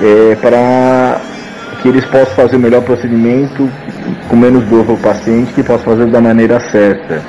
é, 0.00 0.36
para 0.40 1.20
que 1.80 1.88
eles 1.88 2.04
possam 2.04 2.34
fazer 2.34 2.56
o 2.56 2.60
melhor 2.60 2.82
procedimento 2.82 3.68
com 4.28 4.36
menos 4.36 4.64
dor 4.64 4.84
para 4.84 4.94
o 4.94 4.98
paciente, 4.98 5.52
que 5.52 5.62
possa 5.62 5.84
fazer 5.84 6.06
da 6.06 6.20
maneira 6.20 6.60
certa. 6.70 7.22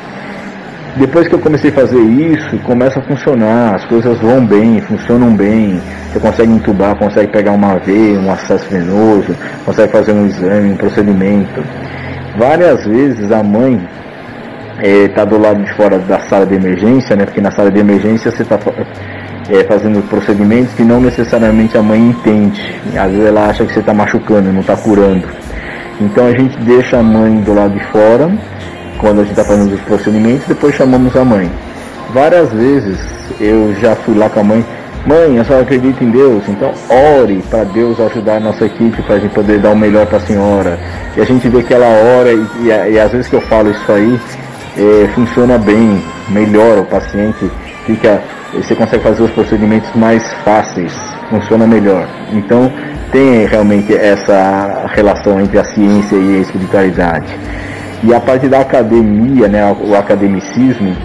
Depois 0.95 1.27
que 1.27 1.33
eu 1.33 1.39
comecei 1.39 1.71
a 1.71 1.73
fazer 1.73 1.99
isso, 1.99 2.55
começa 2.59 2.99
a 2.99 3.01
funcionar, 3.01 3.73
as 3.73 3.85
coisas 3.85 4.19
vão 4.19 4.45
bem, 4.45 4.79
funcionam 4.81 5.35
bem. 5.35 5.81
Você 6.11 6.19
consegue 6.19 6.51
entubar, 6.51 6.95
consegue 6.95 7.31
pegar 7.31 7.51
uma 7.53 7.79
veia, 7.79 8.19
um 8.19 8.31
acesso 8.31 8.65
venoso, 8.69 9.35
consegue 9.65 9.91
fazer 9.91 10.11
um 10.11 10.27
exame, 10.27 10.71
um 10.71 10.77
procedimento. 10.77 11.63
Várias 12.37 12.83
vezes 12.85 13.31
a 13.31 13.43
mãe 13.43 13.79
está 14.81 15.21
é, 15.21 15.25
do 15.25 15.37
lado 15.37 15.63
de 15.63 15.71
fora 15.73 15.99
da 15.99 16.19
sala 16.21 16.45
de 16.45 16.55
emergência, 16.55 17.15
né? 17.15 17.25
Porque 17.25 17.41
na 17.41 17.51
sala 17.51 17.69
de 17.69 17.79
emergência 17.79 18.31
você 18.31 18.41
está 18.41 18.59
é, 19.49 19.63
fazendo 19.65 20.01
procedimentos 20.09 20.73
que 20.73 20.83
não 20.83 20.99
necessariamente 20.99 21.77
a 21.77 21.81
mãe 21.81 21.99
entende. 21.99 22.75
Às 22.97 23.11
vezes 23.11 23.27
ela 23.27 23.49
acha 23.49 23.65
que 23.65 23.73
você 23.73 23.79
está 23.79 23.93
machucando, 23.93 24.51
não 24.51 24.61
está 24.61 24.75
curando. 24.75 25.27
Então 26.01 26.25
a 26.27 26.31
gente 26.31 26.57
deixa 26.61 26.97
a 26.97 27.03
mãe 27.03 27.39
do 27.41 27.53
lado 27.53 27.73
de 27.73 27.83
fora, 27.85 28.31
quando 28.97 29.19
a 29.19 29.23
gente 29.23 29.31
está 29.31 29.43
fazendo 29.43 29.73
os 29.73 29.81
procedimentos, 29.81 30.47
depois 30.47 30.73
chamamos 30.73 31.15
a 31.15 31.23
mãe. 31.23 31.51
Várias 32.13 32.51
vezes 32.51 32.99
eu 33.39 33.75
já 33.75 33.95
fui 33.95 34.15
lá 34.15 34.29
com 34.29 34.39
a 34.39 34.43
mãe, 34.43 34.65
mãe, 35.05 35.39
a 35.39 35.43
senhora 35.43 35.63
acredita 35.63 36.03
em 36.03 36.09
Deus, 36.09 36.43
então 36.47 36.71
ore 36.89 37.43
para 37.49 37.63
Deus 37.63 37.99
ajudar 37.99 38.37
a 38.37 38.39
nossa 38.39 38.65
equipe 38.65 39.01
para 39.03 39.15
a 39.15 39.19
gente 39.19 39.33
poder 39.33 39.59
dar 39.59 39.71
o 39.71 39.75
melhor 39.75 40.05
para 40.05 40.17
a 40.17 40.21
senhora. 40.21 40.79
E 41.15 41.21
a 41.21 41.25
gente 41.25 41.47
vê 41.49 41.61
que 41.63 41.73
ela 41.73 41.87
ora 42.19 42.31
e, 42.31 42.47
e, 42.61 42.93
e 42.93 42.99
às 42.99 43.11
vezes 43.11 43.27
que 43.27 43.35
eu 43.35 43.41
falo 43.41 43.69
isso 43.71 43.91
aí, 43.91 44.19
é, 44.77 45.07
funciona 45.13 45.57
bem, 45.57 46.01
melhora 46.29 46.81
o 46.81 46.85
paciente, 46.85 47.51
fica, 47.85 48.21
você 48.53 48.75
consegue 48.75 49.03
fazer 49.03 49.23
os 49.23 49.31
procedimentos 49.31 49.93
mais 49.95 50.23
fáceis, 50.45 50.93
funciona 51.29 51.67
melhor. 51.67 52.07
Então 52.31 52.71
tem 53.11 53.45
realmente 53.45 53.93
essa 53.95 54.85
relação 54.93 55.39
entre 55.39 55.59
a 55.59 55.63
ciência 55.63 56.15
e 56.15 56.37
a 56.37 56.39
espiritualidade. 56.39 57.27
E 58.03 58.13
a 58.13 58.19
parte 58.19 58.47
da 58.47 58.59
academia, 58.59 59.47
né, 59.47 59.75
o 59.79 59.95
academicismo, 59.95 60.95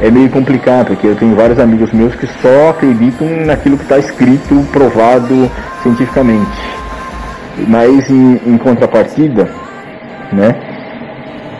é 0.00 0.10
meio 0.10 0.28
complicado, 0.30 0.88
porque 0.88 1.06
eu 1.06 1.16
tenho 1.16 1.34
vários 1.34 1.58
amigos 1.58 1.92
meus 1.92 2.14
que 2.14 2.26
só 2.26 2.70
acreditam 2.70 3.28
naquilo 3.44 3.76
que 3.76 3.84
está 3.84 3.98
escrito, 3.98 4.66
provado 4.72 5.50
cientificamente. 5.82 6.50
Mas 7.68 8.10
em, 8.10 8.40
em 8.46 8.58
contrapartida, 8.58 9.48
né, 10.32 10.54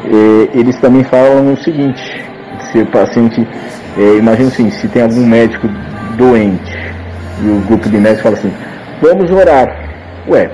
é, 0.04 0.58
eles 0.58 0.76
também 0.78 1.04
falam 1.04 1.52
o 1.52 1.56
seguinte, 1.56 2.02
se 2.70 2.78
o 2.78 2.86
paciente, 2.86 3.46
é, 3.96 4.16
imagina 4.18 4.48
assim, 4.48 4.70
se 4.70 4.88
tem 4.88 5.02
algum 5.02 5.24
médico 5.24 5.68
doente, 6.16 6.76
e 7.42 7.48
o 7.48 7.60
grupo 7.66 7.88
de 7.88 7.96
médicos 7.96 8.22
fala 8.22 8.36
assim, 8.36 8.52
vamos 9.00 9.30
orar. 9.30 9.76
Ué, 10.28 10.50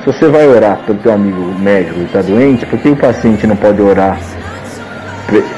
se 0.00 0.06
você 0.06 0.28
vai 0.28 0.46
orar 0.46 0.78
pelo 0.86 0.98
teu 0.98 1.12
amigo 1.12 1.54
médico 1.58 1.94
que 1.94 2.04
está 2.04 2.22
doente, 2.22 2.66
por 2.66 2.78
que 2.78 2.88
o 2.88 2.96
paciente 2.96 3.46
não 3.46 3.56
pode 3.56 3.80
orar 3.80 4.18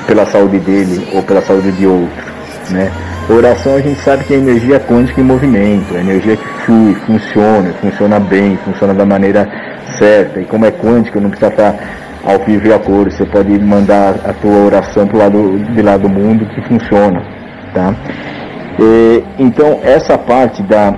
pela 0.06 0.26
saúde 0.26 0.58
dele 0.58 1.08
ou 1.14 1.22
pela 1.22 1.42
saúde 1.42 1.72
de 1.72 1.86
outro? 1.86 2.32
Né? 2.70 2.90
Oração 3.28 3.76
a 3.76 3.80
gente 3.80 4.00
sabe 4.00 4.24
que 4.24 4.34
é 4.34 4.36
energia 4.36 4.80
quântica 4.80 5.20
em 5.20 5.24
movimento, 5.24 5.94
é 5.94 6.00
energia 6.00 6.36
que 6.36 6.48
flui, 6.64 6.94
funciona, 7.06 7.72
funciona 7.80 8.18
bem, 8.18 8.58
funciona 8.64 8.92
da 8.92 9.06
maneira 9.06 9.48
certa. 9.98 10.40
E 10.40 10.44
como 10.44 10.66
é 10.66 10.70
quântica, 10.70 11.20
não 11.20 11.30
precisa 11.30 11.50
estar 11.50 11.74
ao 12.24 12.38
vivo 12.40 12.66
e 12.66 12.72
a 12.72 12.78
cor. 12.78 13.10
Você 13.10 13.24
pode 13.24 13.50
mandar 13.60 14.16
a 14.24 14.32
tua 14.32 14.64
oração 14.66 15.06
para 15.06 15.16
o 15.16 15.18
lado 15.20 15.58
de 15.72 15.82
lá 15.82 15.96
do 15.96 16.08
mundo 16.08 16.46
que 16.46 16.60
funciona, 16.62 17.22
tá? 17.72 17.94
E, 18.78 19.24
então 19.38 19.80
essa 19.82 20.18
parte 20.18 20.62
da, 20.62 20.94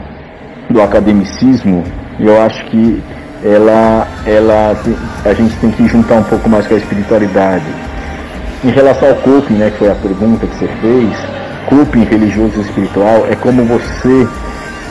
do 0.70 0.80
academicismo, 0.80 1.84
eu 2.18 2.40
acho 2.40 2.64
que 2.66 3.02
ela, 3.44 4.08
ela, 4.26 4.74
a 5.24 5.34
gente 5.34 5.54
tem 5.56 5.70
que 5.70 5.86
juntar 5.86 6.14
um 6.14 6.24
pouco 6.24 6.48
mais 6.48 6.66
com 6.66 6.74
a 6.74 6.78
espiritualidade. 6.78 7.66
Em 8.64 8.70
relação 8.70 9.10
ao 9.10 9.16
coping, 9.16 9.54
né, 9.54 9.70
que 9.70 9.76
foi 9.76 9.90
a 9.90 9.94
pergunta 9.94 10.46
que 10.46 10.56
você 10.56 10.68
fez, 10.80 11.10
coping 11.68 12.04
religioso 12.04 12.54
e 12.56 12.60
espiritual 12.62 13.26
é 13.30 13.36
como 13.36 13.62
você 13.64 14.26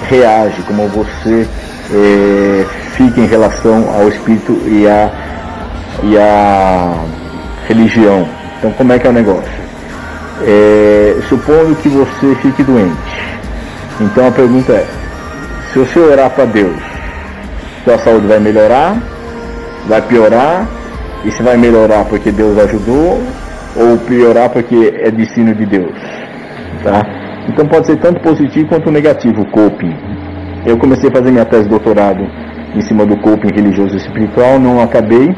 reage, 0.08 0.62
como 0.68 0.88
você 0.90 1.48
é, 1.92 2.66
fica 2.96 3.20
em 3.20 3.26
relação 3.26 3.90
ao 3.90 4.08
espírito 4.10 4.54
e 4.68 4.88
a 4.88 5.12
e 6.04 6.18
a 6.18 6.94
religião. 7.68 8.28
Então 8.60 8.72
como 8.74 8.94
é 8.94 9.00
que 9.00 9.08
é 9.08 9.10
o 9.10 9.14
negócio? 9.14 9.64
É, 10.44 11.18
supondo 11.28 11.76
que 11.78 11.90
você 11.90 12.36
fique 12.44 12.62
doente. 12.62 13.40
Então 14.00 14.28
a 14.28 14.32
pergunta 14.32 14.74
é, 14.74 14.86
se 15.72 15.80
você 15.80 16.00
orar 16.00 16.30
para 16.30 16.46
Deus, 16.46 16.80
sua 17.84 17.98
saúde 17.98 18.28
vai 18.28 18.40
melhorar, 18.40 18.98
vai 19.88 20.02
piorar, 20.04 20.68
e 21.26 21.32
se 21.32 21.42
vai 21.42 21.58
melhorar 21.58 22.06
porque 22.06 22.32
Deus 22.32 22.58
ajudou, 22.60 23.24
ou 23.76 23.98
piorar 24.00 24.50
porque 24.50 24.94
é 25.02 25.12
destino 25.12 25.54
de 25.54 25.66
Deus. 25.66 25.94
Tá? 26.84 27.02
Então 27.48 27.68
pode 27.68 27.88
ser 27.88 27.98
tanto 27.98 28.22
positivo 28.22 28.68
quanto 28.68 28.92
negativo 28.92 29.42
o 29.42 29.46
coping. 29.52 29.96
Eu 30.66 30.78
comecei 30.78 31.10
a 31.10 31.12
fazer 31.12 31.32
minha 31.32 31.46
tese 31.46 31.64
de 31.64 31.70
doutorado 31.70 32.26
em 32.76 32.82
cima 32.82 33.06
do 33.06 33.18
coping 33.18 33.54
religioso 33.54 33.94
e 33.96 33.98
espiritual, 33.98 34.60
não 34.60 34.82
acabei, 34.82 35.36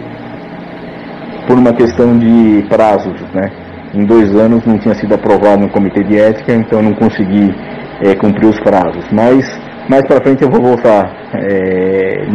por 1.47 1.57
uma 1.57 1.73
questão 1.73 2.17
de 2.17 2.65
prazos, 2.69 3.19
né? 3.33 3.51
Em 3.93 4.05
dois 4.05 4.33
anos 4.35 4.65
não 4.65 4.77
tinha 4.77 4.93
sido 4.95 5.15
aprovado 5.15 5.61
no 5.61 5.69
comitê 5.69 6.03
de 6.03 6.17
ética, 6.17 6.53
então 6.53 6.81
não 6.81 6.93
consegui 6.93 7.53
é, 8.01 8.15
cumprir 8.15 8.47
os 8.47 8.59
prazos. 8.59 9.05
Mas 9.11 9.45
mais 9.89 10.05
para 10.05 10.21
frente 10.21 10.43
eu 10.43 10.49
vou 10.49 10.61
voltar 10.61 11.11
é, 11.33 12.25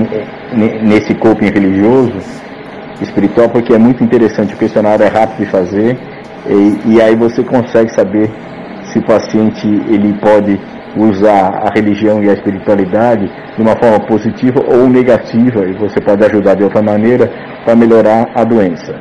nesse 0.83 1.15
coping 1.15 1.51
religioso, 1.51 2.15
espiritual, 3.01 3.49
porque 3.49 3.73
é 3.73 3.79
muito 3.79 4.03
interessante. 4.03 4.55
O 4.55 4.57
questionário 4.57 5.05
é 5.05 5.09
rápido 5.09 5.45
de 5.45 5.47
fazer 5.47 5.99
e, 6.47 6.95
e 6.95 7.03
aí 7.03 7.15
você 7.15 7.43
consegue 7.43 7.93
saber 7.95 8.31
se 8.93 8.99
o 8.99 9.03
paciente 9.03 9.67
ele 9.67 10.13
pode 10.15 10.59
usar 10.97 11.63
a 11.67 11.71
religião 11.73 12.23
e 12.23 12.29
a 12.29 12.33
espiritualidade 12.33 13.31
de 13.57 13.63
uma 13.63 13.77
forma 13.77 14.01
positiva 14.01 14.61
ou 14.67 14.89
negativa 14.89 15.65
e 15.67 15.73
você 15.73 16.01
pode 16.01 16.25
ajudar 16.25 16.55
de 16.55 16.65
outra 16.65 16.83
maneira 16.83 17.31
para 17.65 17.77
melhorar 17.77 18.31
a 18.35 18.45
doença. 18.45 18.95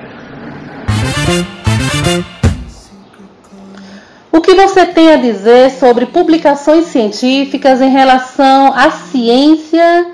O 4.31 4.41
que 4.41 4.53
você 4.53 4.85
tem 4.85 5.11
a 5.11 5.17
dizer 5.17 5.71
sobre 5.71 6.05
publicações 6.05 6.85
científicas 6.85 7.81
em 7.81 7.89
relação 7.89 8.73
à 8.73 8.91
ciência 8.91 10.05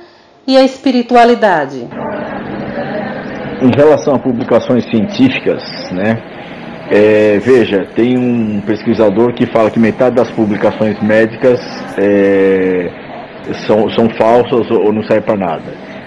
e 0.47 0.55
à 0.57 0.63
espiritualidade? 0.63 1.87
Em 3.65 3.75
relação 3.75 4.13
a 4.13 4.19
publicações 4.19 4.85
científicas, 4.91 5.63
né? 5.91 6.21
É, 6.91 7.39
veja, 7.43 7.87
tem 7.95 8.15
um 8.15 8.61
pesquisador 8.61 9.33
que 9.33 9.47
fala 9.47 9.71
que 9.71 9.79
metade 9.79 10.17
das 10.17 10.29
publicações 10.29 11.01
médicas 11.01 11.59
é, 11.97 12.91
são, 13.65 13.89
são 13.89 14.07
falsas 14.09 14.69
ou 14.69 14.93
não 14.93 15.01
servem 15.01 15.23
para 15.23 15.35
nada. 15.35 15.63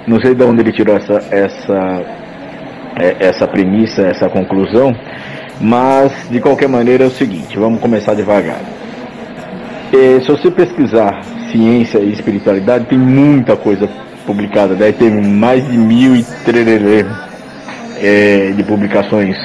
Não 0.06 0.20
sei 0.20 0.36
de 0.36 0.44
onde 0.44 0.60
ele 0.60 0.70
tirou 0.70 0.96
essa, 0.96 1.14
essa, 1.32 2.02
é, 3.00 3.16
essa 3.18 3.48
premissa, 3.48 4.02
essa 4.02 4.28
conclusão, 4.28 4.94
mas 5.60 6.12
de 6.30 6.38
qualquer 6.40 6.68
maneira 6.68 7.02
é 7.02 7.06
o 7.08 7.10
seguinte, 7.10 7.58
vamos 7.58 7.80
começar 7.80 8.14
devagar. 8.14 8.60
É, 9.92 10.20
se 10.20 10.28
você 10.28 10.48
pesquisar 10.48 11.24
ciência 11.50 11.98
e 11.98 12.12
espiritualidade, 12.12 12.84
tem 12.84 12.98
muita 12.98 13.56
coisa 13.56 13.88
publicada, 14.24 14.76
deve 14.76 14.92
ter 14.92 15.10
mais 15.10 15.66
de 15.68 15.76
mil 15.76 16.14
e 16.14 16.22
trererê, 16.44 17.04
é, 18.00 18.52
de 18.56 18.62
publicações 18.62 19.36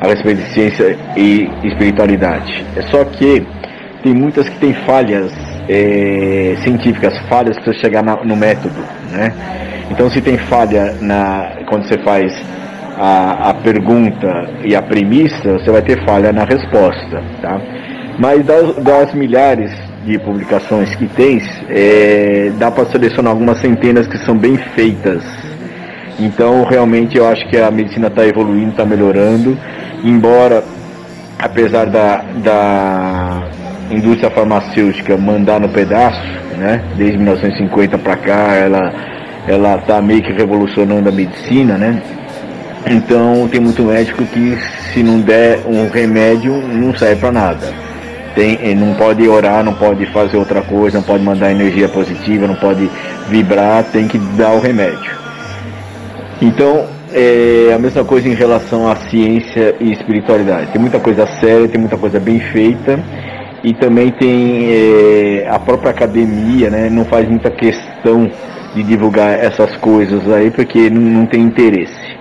a 0.00 0.08
respeito 0.08 0.42
de 0.42 0.52
ciência 0.52 0.98
e 1.16 1.48
espiritualidade. 1.62 2.64
É 2.76 2.82
só 2.82 3.04
que 3.04 3.46
tem 4.02 4.14
muitas 4.14 4.48
que 4.48 4.58
têm 4.58 4.74
falhas 4.86 5.32
é, 5.68 6.56
científicas, 6.62 7.18
falhas 7.28 7.58
para 7.58 7.72
chegar 7.74 8.02
na, 8.02 8.16
no 8.16 8.36
método, 8.36 8.80
né? 9.10 9.32
Então 9.90 10.10
se 10.10 10.20
tem 10.20 10.36
falha 10.36 10.94
na 11.00 11.52
quando 11.66 11.86
você 11.86 11.98
faz 11.98 12.32
a, 12.98 13.50
a, 13.50 13.54
pergunta 13.54 14.50
e 14.64 14.74
a 14.74 14.82
premissa, 14.82 15.58
você 15.58 15.70
vai 15.70 15.82
ter 15.82 16.04
falha 16.04 16.32
na 16.32 16.44
resposta, 16.44 17.22
tá? 17.40 17.60
Mas 18.18 18.44
das, 18.44 18.76
das 18.76 19.14
milhares 19.14 19.72
de 20.04 20.18
publicações 20.18 20.94
que 20.94 21.06
tem, 21.08 21.42
é, 21.68 22.52
dá 22.58 22.70
para 22.70 22.84
selecionar 22.86 23.32
algumas 23.32 23.58
centenas 23.58 24.06
que 24.06 24.18
são 24.18 24.36
bem 24.36 24.56
feitas. 24.74 25.24
Então 26.18 26.64
realmente 26.64 27.16
eu 27.16 27.26
acho 27.26 27.46
que 27.48 27.56
a 27.56 27.70
medicina 27.70 28.08
está 28.08 28.26
evoluindo, 28.26 28.70
está 28.70 28.84
melhorando 28.84 29.58
embora 30.04 30.62
apesar 31.38 31.86
da, 31.86 32.24
da 32.36 33.48
indústria 33.90 34.30
farmacêutica 34.30 35.16
mandar 35.16 35.58
no 35.58 35.68
pedaço, 35.68 36.22
né? 36.56 36.82
Desde 36.96 37.16
1950 37.16 37.98
para 37.98 38.16
cá, 38.16 38.54
ela 38.54 38.92
ela 39.46 39.76
tá 39.78 40.00
meio 40.00 40.22
que 40.22 40.32
revolucionando 40.32 41.08
a 41.08 41.12
medicina, 41.12 41.76
né? 41.76 42.02
Então 42.86 43.48
tem 43.48 43.60
muito 43.60 43.82
médico 43.82 44.24
que 44.24 44.58
se 44.92 45.02
não 45.02 45.20
der 45.20 45.60
um 45.66 45.88
remédio 45.88 46.52
não 46.52 46.94
serve 46.94 47.16
para 47.16 47.32
nada. 47.32 47.72
Tem, 48.34 48.74
não 48.74 48.94
pode 48.94 49.26
orar, 49.28 49.62
não 49.62 49.74
pode 49.74 50.06
fazer 50.06 50.36
outra 50.36 50.60
coisa, 50.60 50.98
não 50.98 51.04
pode 51.04 51.22
mandar 51.22 51.52
energia 51.52 51.88
positiva, 51.88 52.46
não 52.46 52.56
pode 52.56 52.90
vibrar, 53.28 53.84
tem 53.84 54.08
que 54.08 54.18
dar 54.18 54.50
o 54.52 54.60
remédio. 54.60 55.23
Então 56.44 56.86
é 57.10 57.72
a 57.74 57.78
mesma 57.78 58.04
coisa 58.04 58.28
em 58.28 58.34
relação 58.34 58.86
à 58.86 58.96
ciência 58.96 59.76
e 59.80 59.92
espiritualidade. 59.92 60.70
Tem 60.72 60.80
muita 60.80 61.00
coisa 61.00 61.26
séria, 61.40 61.66
tem 61.66 61.80
muita 61.80 61.96
coisa 61.96 62.20
bem 62.20 62.38
feita 62.38 63.02
e 63.62 63.72
também 63.72 64.10
tem 64.10 64.68
é, 64.70 65.48
a 65.48 65.58
própria 65.58 65.90
academia, 65.90 66.68
né? 66.68 66.90
Não 66.90 67.06
faz 67.06 67.26
muita 67.26 67.50
questão 67.50 68.30
de 68.74 68.82
divulgar 68.82 69.42
essas 69.42 69.74
coisas 69.76 70.30
aí 70.30 70.50
porque 70.50 70.90
não, 70.90 71.00
não 71.00 71.26
tem 71.26 71.40
interesse. 71.40 72.14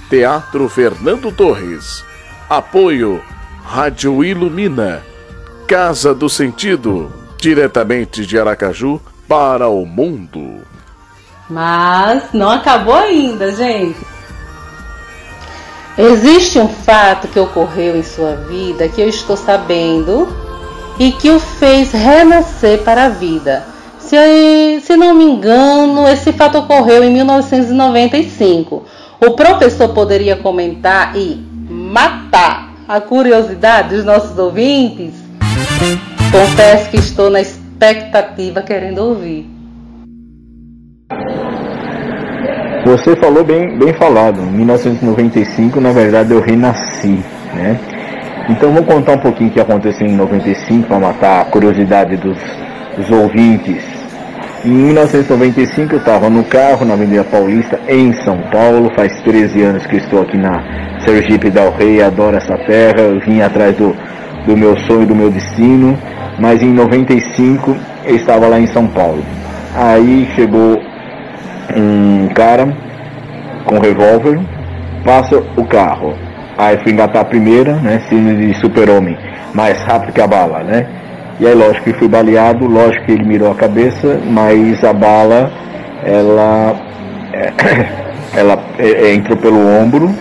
Teatro 0.09 0.67
Fernando 0.69 1.29
Torres. 1.31 2.03
Apoio 2.49 3.21
Rádio 3.63 4.23
Ilumina. 4.23 5.10
Casa 5.71 6.13
do 6.13 6.27
Sentido. 6.27 7.09
Diretamente 7.37 8.25
de 8.25 8.37
Aracaju 8.37 8.99
para 9.25 9.69
o 9.69 9.85
mundo. 9.85 10.67
Mas 11.49 12.23
não 12.33 12.49
acabou 12.49 12.93
ainda, 12.93 13.55
gente. 13.55 13.95
Existe 15.97 16.59
um 16.59 16.67
fato 16.67 17.29
que 17.29 17.39
ocorreu 17.39 17.95
em 17.95 18.03
sua 18.03 18.35
vida 18.35 18.89
que 18.89 18.99
eu 18.99 19.07
estou 19.07 19.37
sabendo 19.37 20.27
e 20.99 21.13
que 21.13 21.29
o 21.29 21.39
fez 21.39 21.93
renascer 21.93 22.83
para 22.83 23.05
a 23.05 23.09
vida. 23.09 23.65
Se, 23.97 24.81
se 24.81 24.97
não 24.97 25.13
me 25.13 25.23
engano, 25.23 26.05
esse 26.05 26.33
fato 26.33 26.57
ocorreu 26.57 27.01
em 27.01 27.13
1995. 27.13 28.83
O 29.21 29.31
professor 29.37 29.87
poderia 29.93 30.35
comentar 30.35 31.15
e 31.15 31.41
matar 31.69 32.73
a 32.85 32.99
curiosidade 32.99 33.95
dos 33.95 34.03
nossos 34.03 34.37
ouvintes? 34.37 35.30
Confesso 36.31 36.89
que 36.89 36.97
estou 36.97 37.29
na 37.29 37.41
expectativa 37.41 38.61
querendo 38.61 38.99
ouvir. 38.99 39.49
Você 42.85 43.15
falou 43.15 43.43
bem, 43.43 43.77
bem 43.77 43.93
falado. 43.93 44.41
Em 44.41 44.51
1995, 44.51 45.79
na 45.79 45.91
verdade, 45.91 46.31
eu 46.31 46.41
renasci, 46.41 47.23
né? 47.53 47.79
Então, 48.49 48.71
vou 48.71 48.83
contar 48.83 49.13
um 49.13 49.19
pouquinho 49.19 49.49
o 49.49 49.53
que 49.53 49.59
aconteceu 49.59 50.07
em 50.07 50.15
95 50.15 50.87
para 50.87 50.99
matar 50.99 51.41
a 51.41 51.45
curiosidade 51.45 52.17
dos, 52.17 52.37
dos 52.97 53.09
ouvintes. 53.11 53.83
Em 54.65 54.69
1995, 54.69 55.93
eu 55.93 55.99
estava 55.99 56.29
no 56.29 56.43
carro 56.43 56.85
na 56.85 56.93
Avenida 56.93 57.23
Paulista, 57.23 57.79
em 57.87 58.13
São 58.23 58.37
Paulo. 58.51 58.91
Faz 58.95 59.21
13 59.21 59.61
anos 59.61 59.85
que 59.85 59.97
estou 59.97 60.21
aqui 60.21 60.37
na 60.37 60.99
Sergipe 61.05 61.49
Del 61.49 61.71
Rey, 61.71 62.01
adoro 62.01 62.37
essa 62.37 62.57
terra. 62.65 63.01
Eu 63.01 63.19
vim 63.19 63.41
atrás 63.41 63.75
do, 63.75 63.95
do 64.45 64.57
meu 64.57 64.77
sonho, 64.87 65.05
do 65.05 65.15
meu 65.15 65.29
destino. 65.29 65.97
Mas 66.39 66.61
em 66.61 66.73
95, 66.73 67.75
eu 68.05 68.15
estava 68.15 68.47
lá 68.47 68.59
em 68.59 68.67
São 68.67 68.87
Paulo. 68.87 69.23
Aí 69.75 70.27
chegou 70.35 70.81
um 71.75 72.27
cara 72.33 72.67
com 73.65 73.79
revólver, 73.79 74.39
passa 75.05 75.37
o 75.55 75.65
carro. 75.65 76.13
Aí 76.57 76.77
fui 76.83 76.91
engatar 76.91 77.21
a 77.21 77.25
primeira, 77.25 77.75
né? 77.75 78.01
Cine 78.09 78.47
de 78.47 78.53
super-homem, 78.59 79.17
mais 79.53 79.81
rápido 79.83 80.13
que 80.13 80.21
a 80.21 80.27
bala, 80.27 80.63
né? 80.63 80.87
E 81.39 81.47
aí 81.47 81.55
lógico 81.55 81.85
que 81.85 81.93
fui 81.93 82.07
baleado, 82.07 82.67
lógico 82.67 83.05
que 83.05 83.13
ele 83.13 83.25
mirou 83.25 83.51
a 83.51 83.55
cabeça, 83.55 84.19
mas 84.29 84.83
a 84.83 84.93
bala, 84.93 85.51
ela, 86.03 86.75
ela 88.35 88.59
é, 88.77 89.07
é, 89.07 89.13
entrou 89.15 89.37
pelo 89.37 89.59
ombro, 89.59 90.13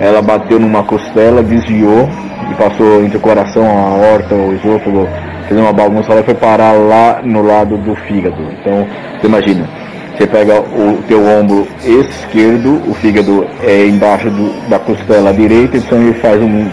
ela 0.00 0.22
bateu 0.22 0.58
numa 0.58 0.82
costela, 0.82 1.42
desviou 1.42 2.08
e 2.50 2.54
passou 2.54 3.02
entre 3.04 3.16
o 3.16 3.20
coração, 3.20 3.64
a 3.64 3.90
aorta, 3.90 4.34
o 4.34 4.54
esôfago, 4.54 5.08
fez 5.48 5.60
uma 5.60 5.72
bagunça, 5.72 6.12
ela 6.12 6.22
foi 6.22 6.34
parar 6.34 6.72
lá 6.72 7.20
no 7.22 7.42
lado 7.42 7.76
do 7.78 7.94
fígado. 7.94 8.42
Então, 8.60 8.86
você 9.20 9.26
imagina, 9.26 9.68
você 10.16 10.26
pega 10.26 10.60
o 10.60 11.02
teu 11.06 11.24
ombro 11.24 11.66
esquerdo, 11.84 12.82
o 12.88 12.94
fígado 12.94 13.46
é 13.62 13.86
embaixo 13.86 14.30
do, 14.30 14.68
da 14.68 14.78
costela 14.78 15.32
direita, 15.32 15.76
então 15.76 16.00
ele 16.00 16.14
faz 16.14 16.40
um, 16.40 16.68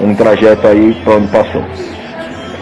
um 0.00 0.14
trajeto 0.14 0.66
aí 0.66 0.96
para 1.04 1.14
onde 1.14 1.28
passou. 1.28 1.62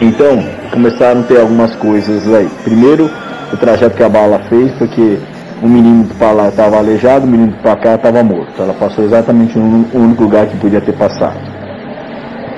Então, 0.01 0.43
começaram 0.71 1.21
a 1.21 1.23
ter 1.23 1.39
algumas 1.39 1.75
coisas 1.75 2.31
aí. 2.33 2.49
Primeiro, 2.63 3.09
o 3.51 3.57
trajeto 3.57 3.95
que 3.95 4.03
a 4.03 4.09
bala 4.09 4.39
fez, 4.49 4.71
porque 4.73 5.17
o 5.61 5.67
menino 5.67 6.07
para 6.19 6.31
lá 6.31 6.49
estava 6.49 6.77
aleijado, 6.77 7.25
o 7.25 7.27
menino 7.27 7.53
para 7.61 7.75
cá 7.77 7.95
estava 7.95 8.21
morto. 8.23 8.61
Ela 8.61 8.73
passou 8.73 9.05
exatamente 9.05 9.57
no 9.57 9.87
único 9.93 10.23
lugar 10.23 10.45
que 10.45 10.57
podia 10.57 10.81
ter 10.81 10.93
passado. 10.93 11.56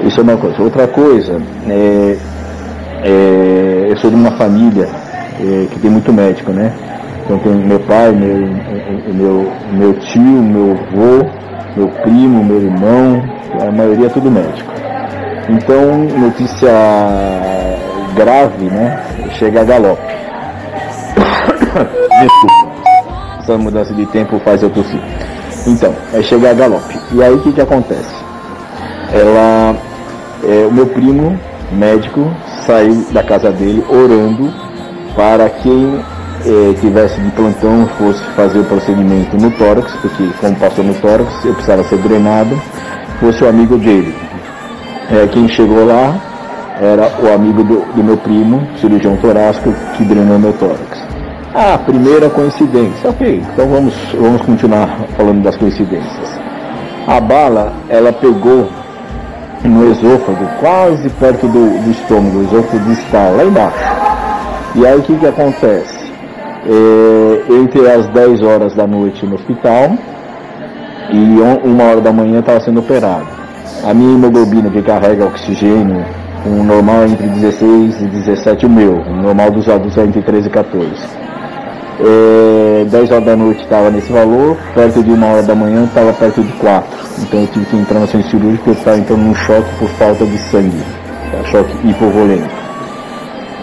Isso 0.03 0.19
é 0.19 0.23
uma 0.23 0.37
coisa. 0.37 0.61
Outra 0.61 0.87
coisa, 0.87 1.41
é, 1.67 2.17
é, 3.03 3.87
eu 3.89 3.97
sou 3.97 4.09
de 4.09 4.15
uma 4.15 4.31
família 4.31 4.87
é, 5.39 5.67
que 5.71 5.79
tem 5.79 5.89
muito 5.89 6.11
médico, 6.13 6.51
né? 6.51 6.71
Então 7.23 7.37
tem 7.39 7.53
meu 7.53 7.79
pai, 7.81 8.11
meu, 8.11 8.47
meu, 9.13 9.51
meu 9.73 9.93
tio, 9.99 10.21
meu 10.21 10.71
avô, 10.71 11.25
meu 11.75 11.87
primo, 12.01 12.43
meu 12.43 12.61
irmão, 12.61 13.23
a 13.61 13.71
maioria 13.71 14.07
é 14.07 14.09
tudo 14.09 14.31
médico. 14.31 14.71
Então, 15.49 15.97
notícia 16.19 16.69
grave, 18.15 18.65
né? 18.65 18.99
Chega 19.37 19.61
a 19.61 19.63
galope. 19.63 20.01
Desculpa. 22.21 22.69
Essa 23.39 23.57
mudança 23.57 23.93
de 23.93 24.05
tempo 24.07 24.39
faz 24.39 24.61
eu 24.61 24.69
tossir. 24.69 25.01
Então, 25.65 25.95
aí 26.13 26.23
chega 26.23 26.51
a 26.51 26.53
galope. 26.53 26.99
E 27.11 27.23
aí 27.23 27.33
o 27.33 27.41
que, 27.41 27.51
que 27.51 27.61
acontece? 27.61 28.13
Ela. 29.13 29.88
É, 30.43 30.65
o 30.65 30.71
meu 30.71 30.87
primo, 30.87 31.37
médico, 31.71 32.31
saiu 32.65 33.05
da 33.11 33.23
casa 33.23 33.51
dele 33.51 33.83
orando 33.89 34.51
para 35.15 35.49
quem 35.49 35.99
eh, 36.45 36.73
tivesse 36.79 37.19
de 37.19 37.31
plantão 37.31 37.87
fosse 37.97 38.23
fazer 38.35 38.59
o 38.59 38.63
procedimento 38.63 39.35
no 39.37 39.51
tórax, 39.51 39.91
porque 40.01 40.29
como 40.39 40.55
passou 40.55 40.83
no 40.83 40.93
tórax, 40.95 41.43
eu 41.43 41.53
precisava 41.53 41.83
ser 41.83 41.97
drenado, 41.97 42.59
fosse 43.19 43.43
o 43.43 43.49
amigo 43.49 43.77
dele. 43.77 44.15
Eh, 45.11 45.27
quem 45.31 45.47
chegou 45.49 45.85
lá 45.85 46.15
era 46.79 47.11
o 47.21 47.33
amigo 47.33 47.63
do, 47.63 47.81
do 47.93 48.03
meu 48.03 48.15
primo, 48.17 48.65
cirurgião 48.79 49.17
torácico, 49.17 49.73
que 49.97 50.05
drenou 50.05 50.39
meu 50.39 50.53
tórax. 50.53 51.03
Ah, 51.53 51.77
primeira 51.77 52.29
coincidência. 52.29 53.09
Ok, 53.09 53.43
então 53.53 53.67
vamos, 53.67 53.93
vamos 54.13 54.41
continuar 54.43 54.97
falando 55.17 55.41
das 55.41 55.57
coincidências. 55.57 56.39
A 57.07 57.19
bala, 57.19 57.73
ela 57.89 58.13
pegou 58.13 58.69
no 59.63 59.91
esôfago, 59.91 60.45
quase 60.59 61.09
perto 61.09 61.47
do, 61.47 61.83
do 61.83 61.91
estômago, 61.91 62.39
o 62.39 62.43
esôfago 62.43 62.85
distal, 62.85 63.35
lá 63.35 63.43
embaixo. 63.43 63.77
E 64.75 64.85
aí 64.85 64.97
o 64.97 65.01
que, 65.01 65.17
que 65.17 65.27
acontece? 65.27 65.99
é, 66.65 67.53
entre 67.53 67.89
as 67.89 68.07
10 68.07 68.41
horas 68.41 68.73
da 68.75 68.85
noite 68.85 69.25
no 69.25 69.35
hospital 69.35 69.91
e 71.11 71.67
uma 71.67 71.83
hora 71.83 72.01
da 72.01 72.11
manhã 72.11 72.39
estava 72.39 72.59
sendo 72.59 72.79
operado. 72.79 73.27
a 73.83 73.93
minha 73.93 74.13
hemoglobina 74.13 74.69
que 74.69 74.81
carrega 74.81 75.25
oxigênio, 75.25 76.05
um 76.45 76.63
normal 76.63 77.05
entre 77.05 77.27
16 77.27 78.01
e 78.01 78.05
17 78.05 78.65
o 78.65 78.69
meu, 78.69 79.01
o 79.01 79.15
normal 79.15 79.51
dos 79.51 79.67
adultos 79.67 79.97
é 79.97 80.03
entre 80.03 80.21
13 80.21 80.47
e 80.47 80.51
14. 80.51 80.89
É, 82.01 82.58
10 82.85 83.11
horas 83.11 83.25
da 83.25 83.35
noite 83.35 83.63
estava 83.63 83.89
nesse 83.89 84.11
valor, 84.11 84.57
perto 84.73 85.03
de 85.03 85.11
uma 85.11 85.27
hora 85.27 85.43
da 85.43 85.55
manhã 85.55 85.85
estava 85.85 86.13
perto 86.13 86.41
de 86.41 86.51
4. 86.53 86.99
Então 87.19 87.41
eu 87.41 87.47
tive 87.47 87.65
que 87.65 87.75
entrar 87.75 87.99
no 87.99 88.07
centro 88.07 88.29
cirúrgico, 88.29 88.69
eu 88.69 88.73
estava 88.73 88.97
entrando 88.97 89.21
num 89.21 89.35
choque 89.35 89.69
por 89.79 89.89
falta 89.89 90.25
de 90.25 90.37
sangue, 90.37 90.83
tá? 91.31 91.43
choque 91.49 91.87
hipovolêmico. 91.87 92.59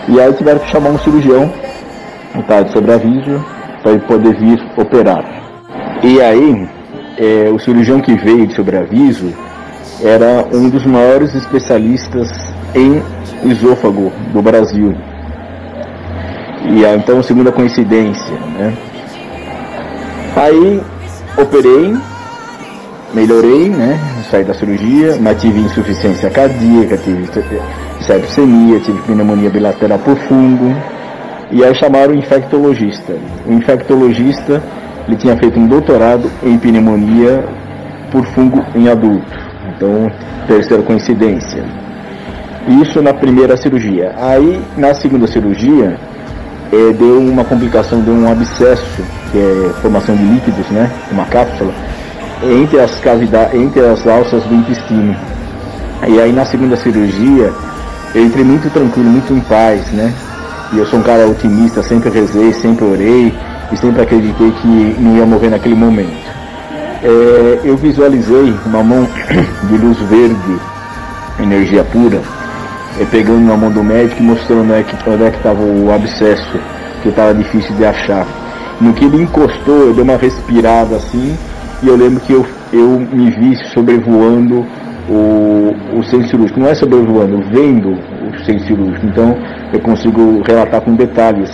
E 0.08 0.20
aí 0.20 0.32
tiveram 0.34 0.60
que 0.60 0.70
chamar 0.70 0.90
um 0.90 0.98
cirurgião, 0.98 1.50
um 2.34 2.42
cara 2.42 2.64
de 2.64 2.72
sobreaviso, 2.72 3.44
para 3.82 3.92
ele 3.92 4.00
poder 4.02 4.34
vir 4.36 4.62
operar. 4.76 5.24
E 6.02 6.20
aí, 6.20 6.68
é, 7.18 7.50
o 7.50 7.58
cirurgião 7.58 8.00
que 8.00 8.14
veio 8.14 8.46
de 8.46 8.54
sobreaviso 8.54 9.32
era 10.02 10.44
um 10.52 10.68
dos 10.68 10.84
maiores 10.84 11.34
especialistas 11.34 12.30
em 12.74 13.02
esôfago 13.50 14.12
do 14.32 14.42
Brasil. 14.42 14.94
E 16.68 16.84
então, 16.84 17.22
segunda 17.22 17.52
coincidência, 17.52 18.34
né? 18.58 18.74
Aí, 20.36 20.82
operei, 21.38 21.96
melhorei, 23.14 23.70
né? 23.70 23.98
Saí 24.30 24.44
da 24.44 24.52
cirurgia, 24.52 25.16
mas 25.18 25.40
tive 25.40 25.60
insuficiência 25.60 26.28
cardíaca, 26.28 26.98
tive 26.98 27.26
sepsemia, 28.06 28.78
tive 28.80 29.00
pneumonia 29.02 29.48
bilateral 29.48 29.98
por 30.00 30.14
fungo. 30.28 30.76
E 31.50 31.64
aí 31.64 31.74
chamaram 31.74 32.12
o 32.12 32.18
infectologista. 32.18 33.16
O 33.46 33.52
infectologista 33.54 34.62
ele 35.08 35.16
tinha 35.16 35.36
feito 35.38 35.58
um 35.58 35.66
doutorado 35.66 36.30
em 36.42 36.58
pneumonia 36.58 37.42
por 38.12 38.26
fungo 38.26 38.62
em 38.74 38.90
adulto. 38.90 39.38
Então, 39.74 40.12
terceira 40.46 40.82
coincidência. 40.82 41.64
Isso 42.82 43.00
na 43.00 43.14
primeira 43.14 43.56
cirurgia. 43.56 44.12
Aí, 44.18 44.60
na 44.76 44.92
segunda 44.92 45.26
cirurgia, 45.26 45.96
é, 46.72 46.92
deu 46.92 47.18
uma 47.20 47.44
complicação, 47.44 48.00
deu 48.00 48.14
um 48.14 48.30
abscesso, 48.30 49.02
que 49.30 49.38
é 49.38 49.70
formação 49.80 50.16
de 50.16 50.24
líquidos, 50.24 50.66
né? 50.70 50.90
Uma 51.10 51.24
cápsula, 51.26 51.72
entre 52.42 52.80
as 52.80 52.98
cavidades, 53.00 53.54
entre 53.54 53.80
as 53.80 54.06
alças 54.06 54.42
do 54.44 54.54
intestino. 54.54 55.16
E 56.06 56.20
aí, 56.20 56.32
na 56.32 56.44
segunda 56.44 56.76
cirurgia, 56.76 57.52
eu 58.14 58.24
entrei 58.24 58.44
muito 58.44 58.70
tranquilo, 58.70 59.08
muito 59.08 59.32
em 59.32 59.40
paz, 59.40 59.90
né? 59.92 60.12
E 60.72 60.78
eu 60.78 60.86
sou 60.86 60.98
um 60.98 61.02
cara 61.02 61.26
otimista, 61.26 61.82
sempre 61.82 62.10
rezei, 62.10 62.52
sempre 62.52 62.84
orei 62.84 63.34
e 63.70 63.76
sempre 63.76 64.02
acreditei 64.02 64.50
que 64.50 64.96
não 64.98 65.16
ia 65.16 65.26
morrer 65.26 65.50
naquele 65.50 65.74
momento. 65.74 66.26
É, 67.02 67.60
eu 67.64 67.76
visualizei 67.76 68.54
uma 68.64 68.82
mão 68.82 69.06
de 69.68 69.76
luz 69.76 69.98
verde, 70.08 70.58
energia 71.40 71.84
pura, 71.84 72.20
pegando 73.04 73.40
na 73.40 73.56
mão 73.56 73.70
do 73.70 73.84
médico 73.84 74.22
e 74.22 74.24
mostrando 74.24 74.62
onde 74.62 74.72
é 74.72 74.82
que 74.82 74.94
estava 74.94 75.62
o 75.62 75.92
abscesso, 75.92 76.58
que 77.02 77.08
estava 77.10 77.34
difícil 77.34 77.74
de 77.76 77.84
achar. 77.84 78.26
No 78.80 78.92
que 78.92 79.04
ele 79.04 79.22
encostou, 79.22 79.86
eu 79.86 79.94
dei 79.94 80.02
uma 80.02 80.16
respirada 80.16 80.96
assim, 80.96 81.36
e 81.82 81.88
eu 81.88 81.96
lembro 81.96 82.20
que 82.20 82.32
eu, 82.32 82.46
eu 82.72 83.00
me 83.12 83.30
vi 83.30 83.56
sobrevoando 83.72 84.66
o, 85.08 85.98
o 85.98 86.04
centro 86.04 86.28
cirúrgico. 86.28 86.60
Não 86.60 86.68
é 86.68 86.74
sobrevoando, 86.74 87.42
vendo 87.50 87.90
o 87.90 88.44
centro 88.44 88.66
cirúrgico. 88.66 89.06
Então 89.06 89.36
eu 89.72 89.80
consigo 89.80 90.42
relatar 90.46 90.80
com 90.80 90.94
detalhes 90.94 91.50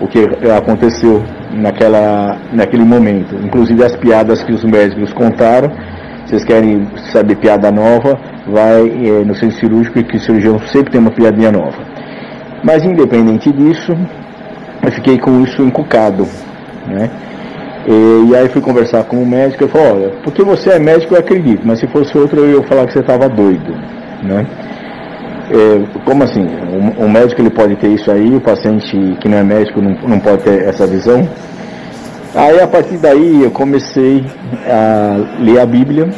o 0.00 0.06
que 0.06 0.28
aconteceu 0.56 1.22
naquela, 1.52 2.36
naquele 2.52 2.84
momento. 2.84 3.34
Inclusive 3.42 3.84
as 3.84 3.96
piadas 3.96 4.42
que 4.42 4.52
os 4.52 4.64
médicos 4.64 5.12
contaram. 5.12 5.70
Vocês 6.26 6.44
querem 6.44 6.86
saber 7.12 7.36
piada 7.36 7.70
nova? 7.70 8.18
Vai 8.46 8.88
é, 8.88 9.24
no 9.24 9.34
centro 9.34 9.58
cirúrgico 9.58 10.02
que 10.02 10.16
o 10.16 10.20
cirurgião 10.20 10.58
sempre 10.72 10.92
tem 10.92 11.00
uma 11.00 11.10
piadinha 11.10 11.52
nova. 11.52 11.78
Mas 12.62 12.84
independente 12.84 13.52
disso, 13.52 13.96
eu 14.82 14.92
fiquei 14.92 15.18
com 15.18 15.42
isso 15.42 15.62
encucado. 15.62 16.26
Né? 16.86 17.10
E, 17.86 18.30
e 18.30 18.36
aí 18.36 18.48
fui 18.48 18.60
conversar 18.60 19.04
com 19.04 19.22
o 19.22 19.26
médico 19.26 19.64
e 19.64 19.68
falou, 19.68 19.94
olha, 19.94 20.10
porque 20.22 20.42
você 20.42 20.70
é 20.70 20.78
médico 20.78 21.14
eu 21.14 21.20
acredito, 21.20 21.62
mas 21.64 21.80
se 21.80 21.86
fosse 21.88 22.16
outro 22.16 22.40
eu 22.40 22.58
ia 22.58 22.62
falar 22.66 22.86
que 22.86 22.92
você 22.92 23.00
estava 23.00 23.28
doido. 23.28 23.74
Né? 24.22 24.46
É, 25.50 26.00
como 26.04 26.22
assim? 26.22 26.46
O, 26.46 27.04
o, 27.04 27.10
médico 27.10 27.40
ele 27.40 27.50
pode 27.50 27.76
ter 27.76 27.88
isso 27.88 28.10
aí, 28.10 28.34
o 28.34 28.40
paciente 28.40 29.16
que 29.20 29.28
não 29.28 29.38
é 29.38 29.42
médico 29.42 29.80
não, 29.82 29.90
não 30.08 30.20
pode 30.20 30.44
ter 30.44 30.62
essa 30.62 30.86
visão? 30.86 31.28
Aí 32.34 32.60
a 32.60 32.66
partir 32.66 32.96
daí 32.96 33.42
eu 33.42 33.50
comecei 33.50 34.24
a 34.66 35.40
ler 35.40 35.58
a 35.58 35.66
Bíblia, 35.66 36.08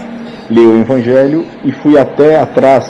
ler 0.50 0.66
o 0.66 0.80
Evangelho 0.80 1.44
e 1.64 1.72
fui 1.72 1.98
até 1.98 2.40
atrás 2.40 2.84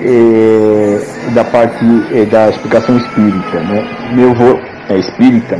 é, 0.00 1.00
da 1.34 1.44
parte 1.44 1.84
é, 2.12 2.24
da 2.24 2.48
explicação 2.48 2.96
espírita. 2.96 3.60
Né? 3.60 3.84
Meu 4.12 4.30
avô 4.30 4.58
é 4.88 4.98
espírita, 4.98 5.58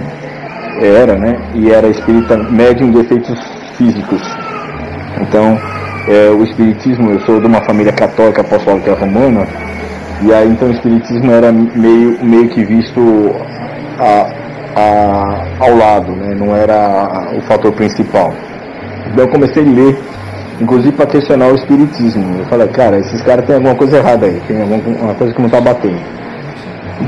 era, 0.80 1.16
né? 1.16 1.36
E 1.54 1.70
era 1.70 1.88
espírita 1.88 2.36
médium 2.36 2.90
de 2.92 3.00
efeitos 3.00 3.38
físicos. 3.76 4.22
Então, 5.20 5.58
é, 6.08 6.30
o 6.30 6.44
espiritismo, 6.44 7.10
eu 7.10 7.20
sou 7.20 7.40
de 7.40 7.46
uma 7.46 7.60
família 7.62 7.92
católica 7.92 8.42
apostólica 8.42 8.94
romana, 8.94 9.46
e 10.22 10.32
aí 10.32 10.48
então 10.48 10.68
o 10.68 10.72
espiritismo 10.72 11.30
era 11.30 11.52
meio, 11.52 12.24
meio 12.24 12.48
que 12.48 12.64
visto 12.64 13.34
a, 13.98 14.30
a, 14.76 15.46
ao 15.60 15.76
lado, 15.76 16.12
né? 16.12 16.34
não 16.34 16.54
era 16.54 17.28
o 17.36 17.40
fator 17.42 17.72
principal. 17.72 18.32
Então 19.06 19.24
eu 19.24 19.28
comecei 19.28 19.62
a 19.62 19.66
ler, 19.66 19.98
inclusive 20.60 20.92
para 20.92 21.06
questionar 21.06 21.48
o 21.48 21.54
espiritismo. 21.54 22.38
Eu 22.38 22.46
falei, 22.46 22.68
cara, 22.68 22.98
esses 22.98 23.22
caras 23.22 23.44
têm 23.46 23.56
alguma 23.56 23.74
coisa 23.74 23.98
errada 23.98 24.26
aí, 24.26 24.40
tem 24.46 24.60
alguma 24.60 25.14
coisa 25.14 25.32
que 25.32 25.38
não 25.38 25.46
está 25.46 25.60
batendo. 25.60 26.00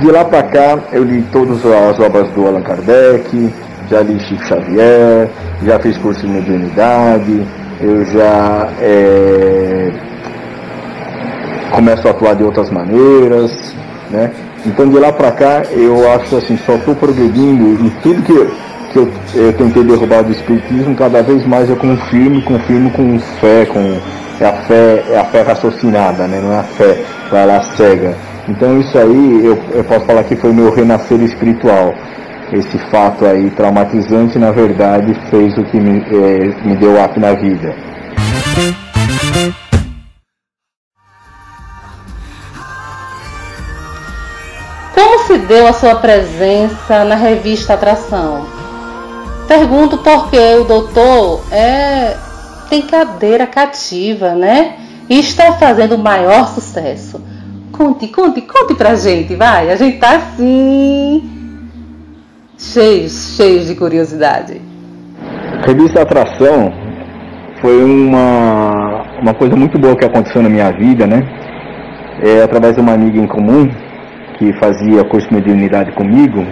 De 0.00 0.10
lá 0.10 0.24
para 0.24 0.42
cá 0.42 0.78
eu 0.92 1.02
li 1.02 1.22
todas 1.32 1.64
as 1.64 1.98
obras 1.98 2.28
do 2.30 2.46
Allan 2.46 2.60
Kardec, 2.60 3.52
já 3.90 4.02
li 4.02 4.20
Chico 4.20 4.44
Xavier, 4.44 5.30
já 5.64 5.78
fiz 5.78 5.96
curso 5.98 6.20
de 6.20 6.28
mediunidade, 6.28 7.46
eu 7.80 8.04
já 8.04 8.68
é, 8.80 9.90
começo 11.70 12.06
a 12.06 12.10
atuar 12.10 12.34
de 12.34 12.44
outras 12.44 12.70
maneiras, 12.70 13.74
né? 14.10 14.30
Então 14.66 14.88
de 14.88 14.98
lá 14.98 15.10
para 15.10 15.32
cá 15.32 15.62
eu 15.70 16.10
acho 16.12 16.36
assim, 16.36 16.58
só 16.66 16.74
estou 16.74 16.94
progredindo 16.94 17.86
e 17.86 17.90
tudo 18.02 18.22
que, 18.22 18.48
que 18.92 18.98
eu, 18.98 19.12
eu, 19.34 19.52
tentei 19.52 19.84
derrubar 19.84 20.22
do 20.22 20.32
espiritismo, 20.32 20.94
cada 20.94 21.22
vez 21.22 21.46
mais 21.46 21.68
eu 21.68 21.76
confirmo, 21.76 22.42
confirmo 22.42 22.90
com 22.90 23.18
fé, 23.40 23.66
com 23.66 24.00
é 24.40 24.46
a 24.46 24.52
fé, 24.52 25.04
é 25.10 25.18
a 25.18 25.24
fé 25.24 25.42
raciocinada, 25.42 26.26
né? 26.26 26.40
Não 26.40 26.52
é 26.52 26.58
a 26.58 26.62
fé 26.62 27.04
vai 27.30 27.46
lá 27.46 27.60
cega. 27.76 28.14
Então 28.48 28.80
isso 28.80 28.96
aí 28.96 29.44
eu, 29.44 29.58
eu 29.72 29.84
posso 29.84 30.06
falar 30.06 30.24
que 30.24 30.36
foi 30.36 30.52
meu 30.52 30.72
renascer 30.72 31.20
espiritual. 31.20 31.94
Esse 32.52 32.78
fato 32.90 33.26
aí 33.26 33.50
traumatizante, 33.50 34.38
na 34.38 34.50
verdade, 34.50 35.14
fez 35.30 35.56
o 35.58 35.64
que 35.64 35.78
me, 35.78 36.00
é, 36.00 36.66
me 36.66 36.76
deu 36.76 37.02
up 37.02 37.18
na 37.20 37.34
vida. 37.34 37.74
se 45.28 45.36
deu 45.36 45.66
a 45.66 45.74
sua 45.74 45.96
presença 45.96 47.04
na 47.04 47.14
revista 47.14 47.74
Atração? 47.74 48.57
Pergunto 49.48 49.98
porque 49.98 50.38
o 50.60 50.64
doutor 50.64 51.42
é 51.50 52.14
tem 52.68 52.82
cadeira 52.82 53.46
cativa, 53.46 54.34
né? 54.34 54.74
E 55.08 55.18
está 55.18 55.52
fazendo 55.54 55.94
o 55.94 55.98
maior 55.98 56.48
sucesso. 56.48 57.20
Conte, 57.72 58.08
conte, 58.08 58.42
conte 58.42 58.74
pra 58.74 58.94
gente, 58.94 59.34
vai. 59.34 59.70
A 59.70 59.76
gente 59.76 59.98
tá 59.98 60.16
assim. 60.16 61.30
Cheios, 62.58 63.36
cheios 63.36 63.68
de 63.68 63.74
curiosidade. 63.74 64.60
Revista 65.66 66.02
Atração 66.02 66.72
foi 67.60 67.82
uma, 67.82 69.04
uma 69.22 69.34
coisa 69.34 69.56
muito 69.56 69.78
boa 69.78 69.96
que 69.96 70.04
aconteceu 70.04 70.42
na 70.42 70.48
minha 70.48 70.70
vida, 70.72 71.06
né? 71.06 71.22
É, 72.20 72.42
através 72.42 72.74
de 72.74 72.80
uma 72.80 72.92
amiga 72.92 73.18
em 73.18 73.26
comum, 73.26 73.70
que 74.38 74.52
fazia 74.58 75.04
curso 75.04 75.28
de 75.28 75.34
mediunidade 75.34 75.92
comigo, 75.92 76.44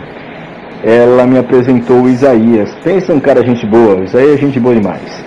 ela 0.82 1.26
me 1.26 1.38
apresentou 1.38 2.02
o 2.02 2.08
Isaías. 2.08 2.70
Pensa 2.82 3.12
um 3.12 3.20
cara 3.20 3.44
gente 3.44 3.66
boa, 3.66 3.96
o 3.96 4.04
Isaías 4.04 4.34
é 4.34 4.38
gente 4.38 4.60
boa 4.60 4.74
demais. 4.74 5.24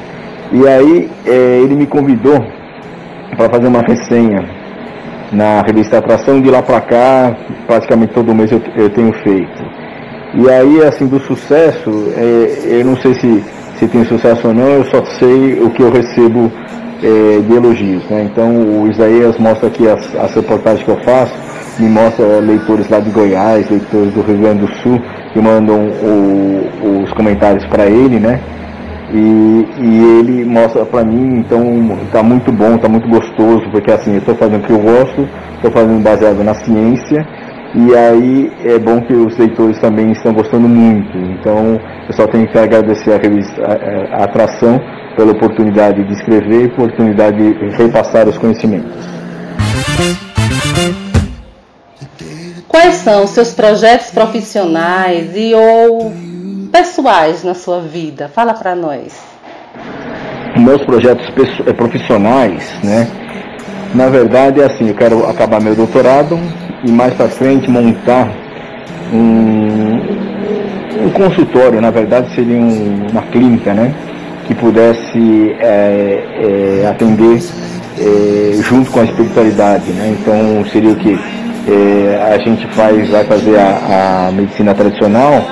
E 0.51 0.67
aí 0.67 1.09
é, 1.25 1.61
ele 1.63 1.75
me 1.75 1.85
convidou 1.85 2.43
para 3.37 3.49
fazer 3.49 3.67
uma 3.67 3.81
resenha 3.81 4.43
na 5.31 5.61
revista 5.61 5.99
Atração, 5.99 6.41
de 6.41 6.49
lá 6.49 6.61
para 6.61 6.81
cá, 6.81 7.37
praticamente 7.67 8.13
todo 8.13 8.33
mês 8.33 8.51
eu, 8.51 8.61
eu, 8.75 8.89
tenho 8.89 9.13
feito. 9.13 9.63
E 10.33 10.49
aí, 10.49 10.83
assim, 10.83 11.07
do 11.07 11.19
sucesso, 11.19 12.11
é, 12.15 12.79
eu 12.79 12.85
não 12.85 12.97
sei 12.97 13.13
se, 13.13 13.43
se 13.77 13.87
tem 13.87 14.03
sucesso 14.05 14.47
ou 14.47 14.53
não, 14.53 14.67
eu 14.67 14.83
só 14.85 15.03
sei 15.05 15.61
o 15.61 15.69
que 15.69 15.81
eu 15.81 15.91
recebo 15.91 16.51
é, 17.03 17.41
de 17.41 17.53
elogios. 17.53 18.03
Né? 18.09 18.29
Então 18.31 18.81
o 18.81 18.87
Isaías 18.89 19.37
mostra 19.37 19.67
aqui 19.67 19.87
as, 19.87 20.15
as 20.15 20.33
reportagens 20.33 20.83
que 20.83 20.89
eu 20.89 20.97
faço, 21.03 21.33
me 21.79 21.87
mostra 21.87 22.39
leitores 22.39 22.89
lá 22.89 22.99
de 22.99 23.09
Goiás, 23.09 23.69
leitores 23.69 24.13
do 24.13 24.21
Rio 24.21 24.37
Grande 24.37 24.61
do 24.61 24.75
Sul, 24.77 25.01
que 25.33 25.39
mandam 25.41 25.87
o, 25.87 27.03
os 27.03 27.11
comentários 27.13 27.65
para 27.65 27.85
ele, 27.85 28.19
né? 28.19 28.39
E, 29.11 29.67
e 29.79 30.19
ele 30.19 30.45
mostra 30.45 30.85
para 30.85 31.03
mim, 31.03 31.39
então 31.39 31.97
tá 32.11 32.21
muito 32.21 32.51
bom, 32.51 32.77
tá 32.77 32.87
muito 32.87 33.07
gostoso, 33.07 33.63
porque 33.71 33.91
assim, 33.91 34.13
eu 34.13 34.19
estou 34.19 34.35
fazendo 34.35 34.63
o 34.63 34.67
que 34.67 34.71
eu 34.71 34.79
gosto, 34.79 35.27
estou 35.55 35.71
fazendo 35.71 36.03
baseado 36.03 36.43
na 36.43 36.53
ciência, 36.53 37.27
e 37.73 37.95
aí 37.95 38.51
é 38.65 38.77
bom 38.77 39.01
que 39.01 39.13
os 39.13 39.35
leitores 39.37 39.79
também 39.79 40.11
estão 40.11 40.33
gostando 40.33 40.67
muito. 40.67 41.17
Então 41.17 41.79
eu 42.07 42.13
só 42.13 42.27
tenho 42.27 42.47
que 42.47 42.57
agradecer 42.57 43.13
a 43.13 43.17
revista 43.17 43.61
a, 43.63 44.21
a 44.21 44.23
atração 44.25 44.79
pela 45.15 45.31
oportunidade 45.31 46.03
de 46.03 46.13
escrever 46.13 46.63
e 46.63 46.65
oportunidade 46.67 47.37
de 47.37 47.69
repassar 47.77 48.27
os 48.27 48.37
conhecimentos. 48.37 49.09
Quais 52.69 52.97
são 52.97 53.23
os 53.23 53.31
seus 53.31 53.51
projetos 53.51 54.11
profissionais 54.11 55.31
e 55.35 55.55
ou 55.55 56.13
pessoais 56.71 57.43
na 57.43 57.55
sua 57.55 57.81
vida? 57.81 58.29
Fala 58.29 58.53
para 58.53 58.75
nós. 58.75 59.19
Meus 60.55 60.83
projetos 60.83 61.27
eh, 61.65 61.73
profissionais, 61.73 62.63
né? 62.83 63.07
Na 63.95 64.07
verdade 64.07 64.61
é 64.61 64.65
assim, 64.65 64.87
eu 64.87 64.93
quero 64.93 65.27
acabar 65.27 65.59
meu 65.59 65.75
doutorado 65.75 66.39
e 66.85 66.91
mais 66.91 67.11
para 67.15 67.27
frente 67.27 67.67
montar 67.67 68.31
um, 69.11 69.95
um 71.05 71.09
consultório, 71.11 71.81
na 71.81 71.89
verdade 71.89 72.35
seria 72.35 72.59
um, 72.59 73.07
uma 73.09 73.23
clínica, 73.23 73.73
né? 73.73 73.91
Que 74.45 74.53
pudesse 74.53 75.55
é, 75.59 76.83
é, 76.83 76.87
atender 76.87 77.41
é, 77.97 78.61
junto 78.61 78.91
com 78.91 78.99
a 78.99 79.05
espiritualidade, 79.05 79.91
né? 79.91 80.15
Então 80.19 80.63
seria 80.71 80.91
o 80.91 80.95
que? 80.95 81.38
A 82.31 82.37
gente 82.39 82.67
faz, 82.73 83.09
vai 83.09 83.23
fazer 83.25 83.57
a, 83.57 84.27
a 84.27 84.31
medicina 84.31 84.73
tradicional, 84.73 85.45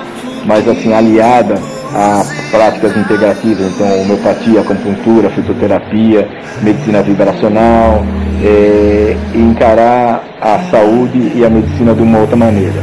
mas 0.44 0.66
assim, 0.68 0.92
aliada 0.92 1.60
a 1.94 2.24
práticas 2.50 2.96
integrativas, 2.96 3.66
então 3.74 4.02
homeopatia, 4.02 4.60
acupuntura, 4.60 5.30
fitoterapia, 5.30 6.28
medicina 6.62 7.02
vibracional, 7.02 8.04
é, 8.42 9.16
encarar 9.34 10.22
a 10.40 10.58
saúde 10.70 11.32
e 11.34 11.44
a 11.44 11.50
medicina 11.50 11.94
de 11.94 12.02
uma 12.02 12.18
outra 12.18 12.36
maneira. 12.36 12.82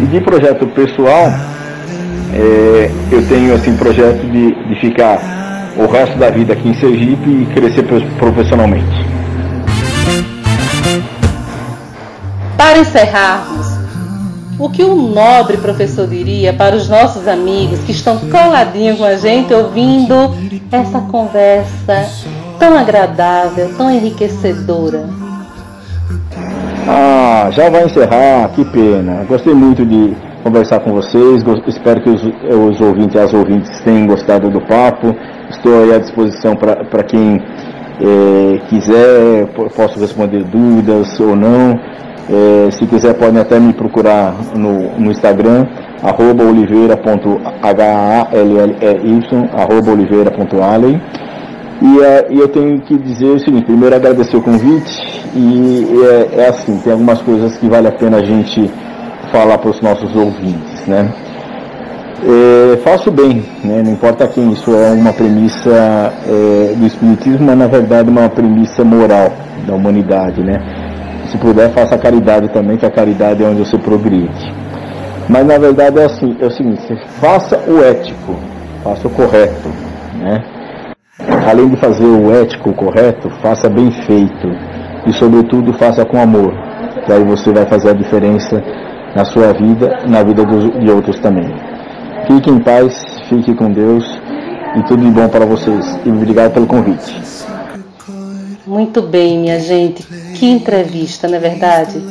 E 0.00 0.04
de 0.04 0.20
projeto 0.20 0.66
pessoal, 0.68 1.32
é, 2.32 2.90
eu 3.12 3.26
tenho 3.28 3.54
assim 3.54 3.76
projeto 3.76 4.22
de, 4.26 4.54
de 4.68 4.80
ficar 4.80 5.18
o 5.76 5.86
resto 5.86 6.16
da 6.18 6.30
vida 6.30 6.52
aqui 6.52 6.68
em 6.68 6.74
Sergipe 6.74 7.28
e 7.28 7.48
crescer 7.54 7.84
profissionalmente. 8.18 9.13
Para 12.56 12.78
encerrarmos, 12.78 13.66
o 14.58 14.70
que 14.70 14.82
o 14.82 14.94
nobre 14.94 15.56
professor 15.56 16.06
diria 16.06 16.52
para 16.52 16.76
os 16.76 16.88
nossos 16.88 17.26
amigos 17.26 17.80
que 17.80 17.92
estão 17.92 18.18
coladinhos 18.30 18.98
com 18.98 19.04
a 19.04 19.16
gente 19.16 19.52
ouvindo 19.52 20.14
essa 20.70 21.00
conversa 21.00 22.08
tão 22.58 22.78
agradável, 22.78 23.74
tão 23.76 23.90
enriquecedora? 23.90 25.08
Ah, 26.86 27.48
já 27.50 27.68
vai 27.68 27.84
encerrar, 27.84 28.48
que 28.50 28.64
pena. 28.66 29.24
Gostei 29.28 29.54
muito 29.54 29.84
de 29.84 30.14
conversar 30.44 30.80
com 30.80 30.92
vocês, 30.92 31.42
espero 31.66 32.02
que 32.02 32.10
os, 32.10 32.22
os 32.22 32.80
ouvintes 32.80 33.14
e 33.14 33.18
as 33.18 33.32
ouvintes 33.32 33.80
tenham 33.80 34.06
gostado 34.06 34.50
do 34.50 34.60
papo. 34.60 35.14
Estou 35.50 35.92
à 35.92 35.98
disposição 35.98 36.54
para 36.54 37.02
quem 37.02 37.42
é, 38.00 38.58
quiser, 38.68 39.46
posso 39.74 39.98
responder 39.98 40.44
dúvidas 40.44 41.18
ou 41.18 41.34
não. 41.34 41.80
É, 42.30 42.70
se 42.70 42.86
quiser 42.86 43.14
podem 43.14 43.40
até 43.40 43.58
me 43.60 43.72
procurar 43.72 44.34
no, 44.54 44.98
no 44.98 45.10
Instagram, 45.10 45.66
arroba 46.02 46.44
oliveira.alley. 49.92 51.00
E, 51.82 52.00
é, 52.00 52.26
e, 52.30 52.38
eu 52.38 52.48
tenho 52.48 52.80
que 52.80 52.96
dizer 52.96 53.26
o 53.26 53.38
seguinte, 53.38 53.64
primeiro 53.64 53.94
agradecer 53.94 54.36
o 54.36 54.42
convite 54.42 55.22
e 55.34 55.86
é, 56.02 56.42
é 56.42 56.48
assim, 56.48 56.78
tem 56.78 56.92
algumas 56.92 57.20
coisas 57.20 57.58
que 57.58 57.68
vale 57.68 57.88
a 57.88 57.92
pena 57.92 58.18
a 58.18 58.24
gente 58.24 58.70
falar 59.32 59.58
para 59.58 59.70
os 59.70 59.80
nossos 59.82 60.14
ouvintes, 60.14 60.86
né? 60.86 61.12
É, 62.22 62.76
faço 62.78 63.10
bem, 63.10 63.44
né? 63.62 63.82
não 63.84 63.92
importa 63.92 64.26
quem, 64.26 64.50
isso 64.52 64.70
é 64.70 64.92
uma 64.92 65.12
premissa 65.12 66.12
é, 66.26 66.74
do 66.74 66.86
Espiritismo, 66.86 67.44
mas 67.44 67.58
na 67.58 67.66
verdade 67.66 68.08
uma 68.08 68.30
premissa 68.30 68.82
moral 68.82 69.30
da 69.66 69.74
humanidade, 69.74 70.40
né? 70.42 70.83
Se 71.34 71.38
puder, 71.38 71.68
faça 71.70 71.98
caridade 71.98 72.48
também, 72.50 72.76
que 72.76 72.86
a 72.86 72.90
caridade 72.90 73.42
é 73.42 73.46
onde 73.48 73.58
você 73.58 73.76
progride. 73.76 74.54
Mas 75.28 75.44
na 75.44 75.58
verdade 75.58 75.98
é 75.98 76.04
assim, 76.04 76.36
é 76.40 76.46
o 76.46 76.50
seguinte, 76.52 76.96
faça 77.20 77.58
o 77.66 77.82
ético, 77.82 78.36
faça 78.84 79.08
o 79.08 79.10
correto, 79.10 79.68
né? 80.16 80.44
Além 81.50 81.70
de 81.70 81.76
fazer 81.76 82.04
o 82.04 82.32
ético 82.32 82.72
correto, 82.74 83.28
faça 83.42 83.68
bem 83.68 83.90
feito 84.06 84.48
e 85.08 85.12
sobretudo 85.14 85.72
faça 85.72 86.04
com 86.04 86.22
amor. 86.22 86.54
Que 87.04 87.12
aí 87.12 87.24
você 87.24 87.52
vai 87.52 87.66
fazer 87.66 87.90
a 87.90 87.94
diferença 87.94 88.62
na 89.16 89.24
sua 89.24 89.52
vida, 89.54 90.06
na 90.06 90.22
vida 90.22 90.44
dos, 90.44 90.70
de 90.78 90.88
outros 90.88 91.18
também. 91.18 91.52
Fique 92.28 92.48
em 92.48 92.60
paz, 92.60 92.94
fique 93.28 93.52
com 93.54 93.72
Deus 93.72 94.04
e 94.76 94.82
tudo 94.84 95.02
de 95.02 95.10
bom 95.10 95.28
para 95.28 95.44
vocês. 95.44 95.98
E 96.06 96.10
obrigado 96.10 96.52
pelo 96.52 96.66
convite. 96.68 97.12
Muito 98.64 99.02
bem, 99.02 99.40
minha 99.40 99.58
gente. 99.58 100.06
Que 100.34 100.46
entrevista, 100.46 101.28
não 101.28 101.36
é 101.36 101.40
verdade? 101.40 102.02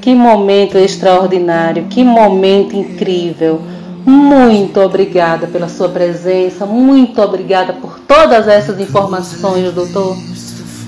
Que 0.00 0.14
momento 0.14 0.78
extraordinário, 0.78 1.86
que 1.88 2.02
momento 2.02 2.74
incrível. 2.74 3.60
Muito 4.04 4.80
obrigada 4.80 5.46
pela 5.46 5.68
sua 5.68 5.88
presença, 5.88 6.64
muito 6.64 7.20
obrigada 7.20 7.72
por 7.72 7.98
todas 8.00 8.46
essas 8.46 8.78
informações, 8.78 9.72
doutor. 9.72 10.16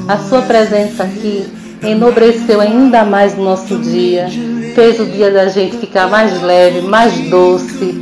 A 0.07 0.16
sua 0.18 0.42
presença 0.42 1.03
aqui 1.03 1.46
enobreceu 1.83 2.61
ainda 2.61 3.05
mais 3.05 3.35
o 3.37 3.42
nosso 3.42 3.79
dia, 3.79 4.29
fez 4.74 5.01
o 5.01 5.07
dia 5.07 5.31
da 5.31 5.48
gente 5.48 5.77
ficar 5.79 6.09
mais 6.09 6.40
leve, 6.40 6.83
mais 6.83 7.12
doce, 7.29 8.01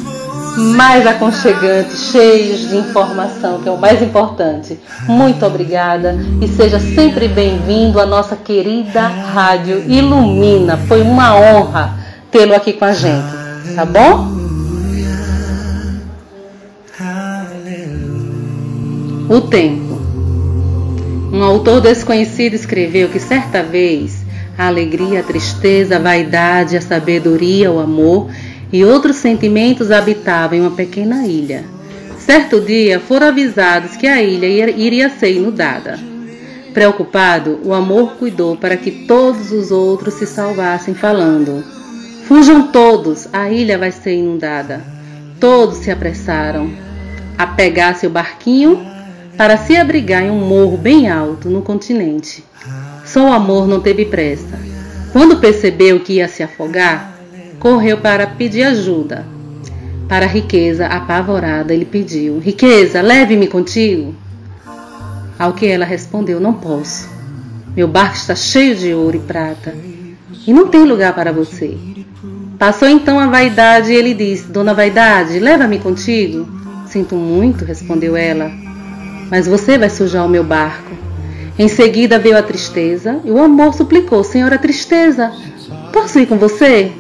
mais 0.57 1.07
aconchegantes, 1.07 2.11
cheios 2.11 2.69
de 2.69 2.77
informação, 2.77 3.61
que 3.61 3.69
é 3.69 3.73
o 3.73 3.79
mais 3.79 4.01
importante. 4.01 4.79
Muito 5.07 5.45
obrigada 5.45 6.17
e 6.41 6.49
seja 6.49 6.81
sempre 6.81 7.29
bem-vindo 7.29 8.01
à 8.01 8.07
nossa 8.07 8.37
querida 8.37 9.07
Rádio 9.07 9.85
Ilumina. 9.87 10.77
Foi 10.77 11.03
uma 11.03 11.37
honra 11.37 11.99
tê-lo 12.31 12.55
aqui 12.55 12.73
com 12.73 12.85
a 12.85 12.93
gente, 12.93 13.29
tá 13.75 13.85
bom? 13.85 14.35
O 19.29 19.41
tempo. 19.41 20.01
Um 21.33 21.43
autor 21.43 21.81
desconhecido 21.81 22.55
escreveu 22.55 23.09
que 23.09 23.19
certa 23.19 23.63
vez 23.63 24.25
a 24.57 24.69
alegria, 24.69 25.21
a 25.21 25.23
tristeza, 25.23 25.97
a 25.97 25.99
vaidade, 25.99 26.77
a 26.77 26.81
sabedoria, 26.81 27.71
o 27.71 27.79
amor 27.79 28.31
e 28.73 28.85
outros 28.85 29.17
sentimentos 29.17 29.91
habitavam 29.91 30.59
em 30.59 30.61
uma 30.61 30.71
pequena 30.71 31.27
ilha. 31.27 31.65
Certo 32.19 32.61
dia 32.61 32.99
foram 32.99 33.29
avisados 33.29 33.97
que 33.97 34.07
a 34.07 34.21
ilha 34.23 34.71
iria 34.71 35.09
ser 35.09 35.33
inundada. 35.33 35.99
Preocupado, 36.75 37.61
o 37.65 37.73
amor 37.73 38.17
cuidou 38.19 38.57
para 38.57 38.77
que 38.77 39.07
todos 39.07 39.53
os 39.53 39.71
outros 39.71 40.15
se 40.15 40.27
salvassem, 40.27 40.95
falando: 40.95 41.65
Fujam 42.27 42.69
todos, 42.73 43.29
a 43.33 43.51
ilha 43.51 43.79
vai 43.79 43.93
ser 43.93 44.15
inundada. 44.17 44.83
Todos 45.39 45.79
se 45.79 45.91
apressaram 45.91 46.71
a 47.39 47.47
pegar 47.47 47.95
seu 47.95 48.11
barquinho 48.11 48.85
para 49.37 49.57
se 49.57 49.77
abrigar 49.77 50.23
em 50.23 50.31
um 50.31 50.41
morro 50.41 50.77
bem 50.77 51.09
alto 51.09 51.49
no 51.49 51.63
continente. 51.63 52.45
Só 53.05 53.31
o 53.31 53.33
amor 53.33 53.69
não 53.69 53.81
teve 53.81 54.05
pressa. 54.05 54.59
Quando 55.13 55.37
percebeu 55.37 56.01
que 56.01 56.15
ia 56.15 56.29
se 56.29 56.43
afogar, 56.43 57.16
correu 57.59 57.99
para 57.99 58.27
pedir 58.27 58.63
ajuda. 58.63 59.25
Para 60.09 60.27
a 60.27 60.29
riqueza, 60.29 60.87
apavorada, 60.87 61.75
ele 61.75 61.85
pediu: 61.85 62.39
Riqueza, 62.39 63.01
leve-me 63.01 63.49
contigo. 63.49 64.15
Ao 65.39 65.53
que 65.53 65.67
ela 65.67 65.85
respondeu: 65.85 66.39
Não 66.39 66.55
posso. 66.55 67.09
Meu 67.77 67.89
barco 67.89 68.17
está 68.17 68.35
cheio 68.35 68.75
de 68.75 68.95
ouro 68.95 69.17
e 69.17 69.21
prata 69.21 69.75
e 70.47 70.53
não 70.53 70.69
tem 70.69 70.85
lugar 70.85 71.15
para 71.15 71.33
você. 71.33 71.77
Passou 72.59 72.89
então 72.89 73.19
a 73.19 73.27
vaidade 73.27 73.93
e 73.93 73.97
ele 73.97 74.15
disse: 74.15 74.49
Dona 74.49 74.73
Vaidade, 74.73 75.39
leva-me 75.39 75.79
contigo. 75.79 76.49
Sinto 76.87 77.17
muito, 77.17 77.65
respondeu 77.65 78.17
ela, 78.17 78.51
mas 79.31 79.47
você 79.47 79.77
vai 79.77 79.91
sujar 79.91 80.25
o 80.25 80.29
meu 80.29 80.45
barco. 80.45 80.91
Em 81.59 81.69
seguida 81.69 82.19
veio 82.19 82.39
a 82.39 82.43
tristeza 82.43 83.21
e 83.25 83.31
o 83.31 83.43
amor 83.43 83.75
suplicou: 83.75 84.23
Senhora 84.23 84.57
Tristeza, 84.57 85.33
posso 85.93 86.19
ir 86.19 86.27
com 86.27 86.39
você? 86.39 86.93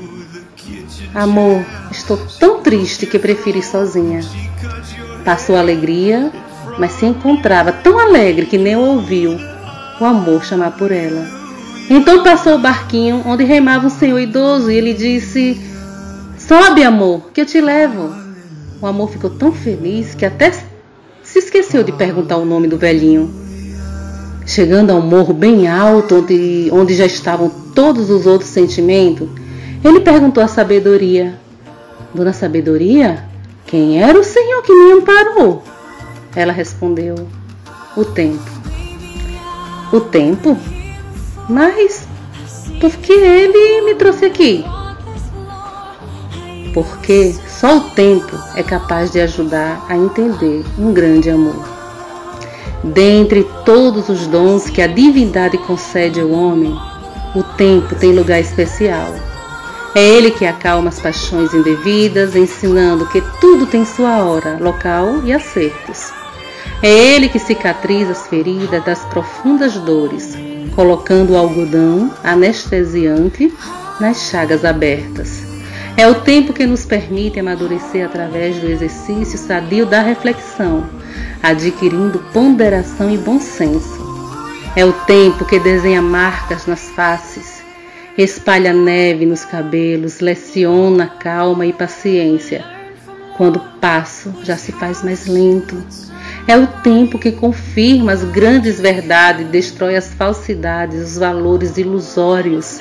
Amor, 1.17 1.65
estou 1.91 2.19
tão 2.39 2.61
triste 2.61 3.07
que 3.07 3.19
prefiro 3.19 3.57
ir 3.57 3.63
sozinha. 3.63 4.21
Passou 5.25 5.57
a 5.57 5.61
alegria, 5.61 6.31
mas 6.79 6.93
se 6.93 7.07
encontrava 7.07 7.73
tão 7.73 7.99
alegre 7.99 8.45
que 8.45 8.59
nem 8.59 8.77
ouviu 8.77 9.35
o 9.99 10.05
amor 10.05 10.45
chamar 10.45 10.73
por 10.73 10.93
ela. 10.93 11.27
Então 11.89 12.23
passou 12.23 12.57
o 12.57 12.59
barquinho 12.59 13.23
onde 13.25 13.45
remava 13.45 13.87
um 13.87 13.91
senhor 13.91 14.19
idoso 14.19 14.71
e 14.71 14.77
ele 14.77 14.93
disse: 14.93 15.59
Sobe, 16.37 16.85
amor, 16.85 17.31
que 17.33 17.41
eu 17.41 17.47
te 17.47 17.63
levo. 17.63 18.15
O 18.83 18.87
amor 18.87 19.09
ficou 19.09 19.31
tão 19.31 19.51
feliz 19.51 20.15
que 20.15 20.27
até 20.27 20.53
se 21.23 21.39
esqueceu 21.39 21.83
de 21.83 21.93
perguntar 21.93 22.37
o 22.37 22.45
nome 22.45 22.69
do 22.69 22.77
velhinho. 22.77 23.35
Chegando 24.45 24.91
ao 24.91 25.01
morro 25.01 25.33
bem 25.33 25.67
alto, 25.67 26.17
onde, 26.17 26.69
onde 26.71 26.95
já 26.95 27.07
estavam 27.07 27.49
todos 27.75 28.11
os 28.11 28.27
outros 28.27 28.51
sentimentos, 28.51 29.31
ele 29.89 30.01
perguntou 30.01 30.43
à 30.43 30.49
sabedoria: 30.49 31.39
Dona 32.15 32.33
Sabedoria, 32.33 33.25
quem 33.67 34.03
era 34.03 34.19
o 34.19 34.25
senhor 34.25 34.63
que 34.63 34.73
me 34.73 34.93
amparou? 34.93 35.63
Ela 36.35 36.53
respondeu: 36.53 37.15
O 37.97 38.05
tempo. 38.05 38.51
O 39.93 40.01
tempo? 40.01 40.57
Mas 41.49 42.07
por 42.81 42.91
que 42.91 43.13
ele 43.13 43.83
me 43.83 43.95
trouxe 43.95 44.25
aqui? 44.25 44.65
Porque 46.75 47.35
só 47.49 47.79
o 47.79 47.91
tempo 47.91 48.37
é 48.55 48.63
capaz 48.63 49.11
de 49.11 49.21
ajudar 49.21 49.85
a 49.89 49.97
entender 49.97 50.65
um 50.79 50.93
grande 50.93 51.31
amor. 51.31 51.65
Dentre 52.83 53.45
todos 53.65 54.09
os 54.09 54.27
dons 54.27 54.69
que 54.69 54.83
a 54.83 54.87
divindade 54.87 55.57
concede 55.59 56.21
ao 56.21 56.31
homem, 56.31 56.77
o 57.35 57.43
tempo 57.43 57.95
tem 57.95 58.13
lugar 58.13 58.41
especial. 58.41 59.15
É 59.97 60.09
ele 60.11 60.31
que 60.31 60.45
acalma 60.45 60.91
as 60.91 61.01
paixões 61.01 61.55
indevidas, 61.55 62.37
ensinando 62.37 63.07
que 63.07 63.23
tudo 63.41 63.65
tem 63.65 63.83
sua 63.87 64.23
hora, 64.23 64.59
local 64.61 65.25
e 65.25 65.33
acertos. 65.33 66.13
É 66.83 66.91
ele 66.91 67.31
que 67.31 67.39
cicatriza 67.39 68.13
as 68.13 68.27
feridas 68.27 68.85
das 68.85 69.07
profundas 69.07 69.73
dores, 69.77 70.37
colocando 70.75 71.31
o 71.33 71.37
algodão 71.39 72.13
anestesiante 72.23 73.51
nas 73.99 74.29
chagas 74.29 74.67
abertas. 74.67 75.43
É 75.97 76.07
o 76.07 76.17
tempo 76.17 76.53
que 76.53 76.67
nos 76.67 76.85
permite 76.85 77.41
amadurecer 77.41 78.05
através 78.05 78.59
do 78.59 78.67
exercício 78.67 79.39
sadio 79.39 79.87
da 79.87 80.03
reflexão, 80.03 80.85
adquirindo 81.43 82.19
ponderação 82.35 83.11
e 83.11 83.17
bom 83.17 83.41
senso. 83.41 83.97
É 84.77 84.85
o 84.85 84.93
tempo 84.93 85.47
que 85.47 85.59
desenha 85.59 86.03
marcas 86.03 86.67
nas 86.67 86.91
faces, 86.91 87.56
espalha 88.23 88.73
neve 88.73 89.27
nos 89.27 89.45
cabelos, 89.45 90.21
leciona 90.21 91.07
calma 91.07 91.67
e 91.67 91.73
paciência. 91.73 92.65
Quando 93.37 93.61
passo, 93.81 94.33
já 94.43 94.57
se 94.57 94.73
faz 94.73 95.03
mais 95.03 95.27
lento. 95.27 95.77
É 96.49 96.57
o 96.57 96.67
tempo 96.67 97.19
que 97.19 97.33
confirma 97.33 98.13
as 98.13 98.25
grandes 98.25 98.81
verdades, 98.81 99.47
destrói 99.49 99.97
as 99.97 100.15
falsidades, 100.15 101.01
os 101.03 101.19
valores 101.19 101.77
ilusórios. 101.77 102.81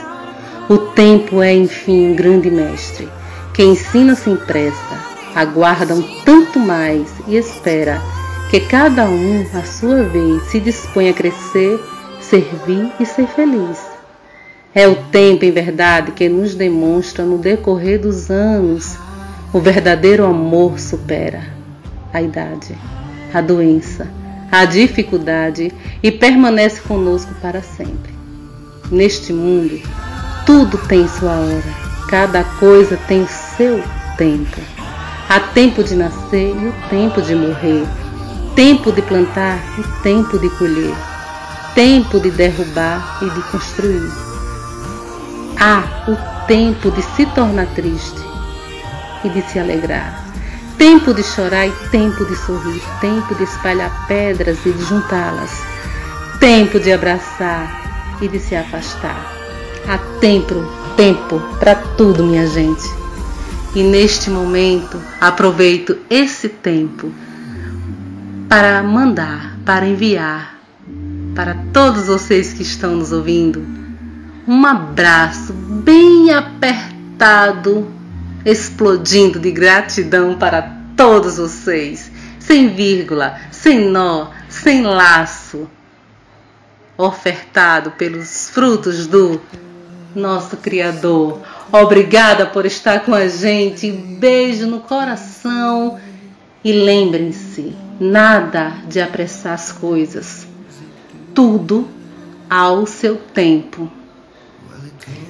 O 0.69 0.77
tempo 0.77 1.41
é, 1.41 1.53
enfim, 1.53 2.11
um 2.11 2.15
grande 2.15 2.49
mestre, 2.49 3.07
que 3.53 3.63
ensina 3.63 4.15
sem 4.15 4.35
pressa, 4.35 4.97
aguarda 5.35 5.93
um 5.93 6.01
tanto 6.23 6.59
mais 6.59 7.07
e 7.27 7.35
espera 7.35 8.01
que 8.49 8.59
cada 8.61 9.05
um, 9.05 9.45
à 9.53 9.63
sua 9.63 10.03
vez, 10.03 10.43
se 10.43 10.59
dispõe 10.59 11.09
a 11.09 11.13
crescer, 11.13 11.79
servir 12.21 12.91
e 12.99 13.05
ser 13.05 13.27
feliz. 13.27 13.84
É 14.75 14.89
o 14.89 14.95
tempo, 15.09 15.45
em 15.45 15.51
verdade, 15.51 16.11
que 16.11 16.27
nos 16.27 16.53
demonstra 16.53 17.23
no 17.23 17.37
decorrer 17.37 17.97
dos 17.97 18.29
anos 18.29 18.97
o 19.53 19.59
verdadeiro 19.61 20.25
amor 20.25 20.77
supera 20.77 21.43
a 22.11 22.21
idade, 22.21 22.77
a 23.33 23.39
doença, 23.39 24.05
a 24.51 24.65
dificuldade 24.65 25.71
e 26.03 26.11
permanece 26.11 26.81
conosco 26.81 27.33
para 27.41 27.61
sempre. 27.61 28.13
Neste 28.91 29.31
mundo, 29.31 29.79
tudo 30.45 30.77
tem 30.89 31.07
sua 31.07 31.31
hora, 31.31 31.73
cada 32.09 32.43
coisa 32.43 32.99
tem 33.07 33.25
seu 33.27 33.81
tempo. 34.17 34.59
Há 35.29 35.39
tempo 35.39 35.85
de 35.85 35.95
nascer 35.95 36.53
e 36.53 36.67
o 36.67 36.73
tempo 36.89 37.21
de 37.21 37.33
morrer, 37.33 37.85
tempo 38.57 38.91
de 38.91 39.01
plantar 39.01 39.57
e 39.79 40.03
tempo 40.03 40.37
de 40.37 40.49
colher, 40.57 40.95
tempo 41.73 42.19
de 42.19 42.29
derrubar 42.29 43.19
e 43.21 43.29
de 43.29 43.41
construir. 43.43 44.24
Há 45.59 45.83
o 46.07 46.45
tempo 46.47 46.91
de 46.91 47.01
se 47.01 47.25
tornar 47.27 47.67
triste 47.67 48.21
e 49.23 49.29
de 49.29 49.41
se 49.49 49.57
alegrar, 49.57 50.25
tempo 50.77 51.13
de 51.13 51.23
chorar 51.23 51.67
e 51.67 51.71
tempo 51.89 52.25
de 52.25 52.35
sorrir, 52.35 52.81
tempo 53.01 53.33
de 53.35 53.43
espalhar 53.43 54.07
pedras 54.07 54.65
e 54.65 54.71
de 54.71 54.83
juntá-las, 54.83 55.63
tempo 56.39 56.79
de 56.79 56.91
abraçar 56.91 58.17
e 58.21 58.27
de 58.27 58.39
se 58.39 58.55
afastar. 58.55 59.33
Há 59.87 59.97
tempo, 60.19 60.55
tempo 60.97 61.39
para 61.59 61.75
tudo, 61.75 62.23
minha 62.23 62.47
gente. 62.47 62.83
E 63.75 63.83
neste 63.83 64.29
momento, 64.29 65.01
aproveito 65.19 65.97
esse 66.09 66.49
tempo 66.49 67.11
para 68.47 68.81
mandar, 68.83 69.57
para 69.65 69.85
enviar 69.87 70.55
para 71.35 71.53
todos 71.73 72.07
vocês 72.07 72.53
que 72.53 72.63
estão 72.63 72.95
nos 72.95 73.11
ouvindo 73.11 73.84
um 74.47 74.65
abraço 74.65 75.53
bem 75.53 76.31
apertado, 76.31 77.91
explodindo 78.45 79.39
de 79.39 79.51
gratidão 79.51 80.37
para 80.37 80.61
todos 80.95 81.37
vocês, 81.37 82.11
sem 82.39 82.69
vírgula, 82.69 83.39
sem 83.51 83.89
nó, 83.89 84.27
sem 84.47 84.83
laço, 84.83 85.67
ofertado 86.95 87.91
pelos 87.91 88.49
frutos 88.49 89.07
do 89.07 89.41
nosso 90.13 90.57
Criador. 90.57 91.41
Obrigada 91.71 92.45
por 92.45 92.65
estar 92.65 92.99
com 92.99 93.13
a 93.13 93.27
gente. 93.27 93.91
Beijo 93.91 94.67
no 94.67 94.79
coração. 94.79 95.99
E 96.63 96.71
lembrem-se: 96.71 97.75
nada 97.99 98.73
de 98.87 99.01
apressar 99.01 99.53
as 99.53 99.71
coisas. 99.71 100.47
Tudo 101.33 101.87
ao 102.49 102.85
seu 102.85 103.17
tempo. 103.17 103.91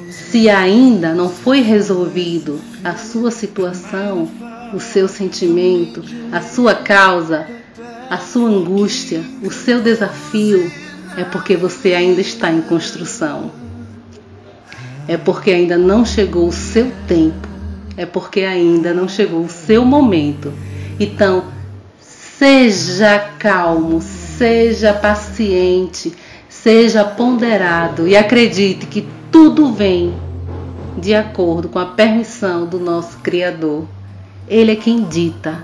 Se 0.09 0.49
ainda 0.49 1.13
não 1.13 1.29
foi 1.29 1.61
resolvido 1.61 2.59
a 2.83 2.95
sua 2.95 3.31
situação, 3.31 4.29
o 4.73 4.79
seu 4.79 5.07
sentimento, 5.07 6.03
a 6.31 6.41
sua 6.41 6.75
causa, 6.75 7.47
a 8.09 8.17
sua 8.17 8.49
angústia, 8.49 9.23
o 9.43 9.51
seu 9.51 9.81
desafio, 9.81 10.71
é 11.17 11.23
porque 11.23 11.55
você 11.55 11.93
ainda 11.93 12.21
está 12.21 12.51
em 12.51 12.61
construção 12.61 13.51
é 15.07 15.17
porque 15.17 15.51
ainda 15.51 15.77
não 15.77 16.05
chegou 16.05 16.47
o 16.47 16.51
seu 16.51 16.91
tempo, 17.07 17.47
é 17.95 18.05
porque 18.05 18.41
ainda 18.41 18.93
não 18.93 19.07
chegou 19.07 19.41
o 19.41 19.49
seu 19.49 19.85
momento. 19.85 20.51
Então, 20.99 21.45
seja 21.99 23.19
calmo, 23.37 24.01
seja 24.01 24.93
paciente, 24.93 26.13
seja 26.49 27.03
ponderado 27.03 28.07
e 28.07 28.17
acredite 28.17 28.85
que 28.87 29.07
tudo 29.35 29.73
vem 29.73 30.15
de 30.97 31.13
acordo 31.13 31.67
com 31.67 31.77
a 31.77 31.87
permissão 31.87 32.65
do 32.65 32.79
nosso 32.79 33.17
Criador. 33.17 33.85
Ele 34.47 34.71
é 34.71 34.75
quem 34.77 35.03
dita 35.03 35.61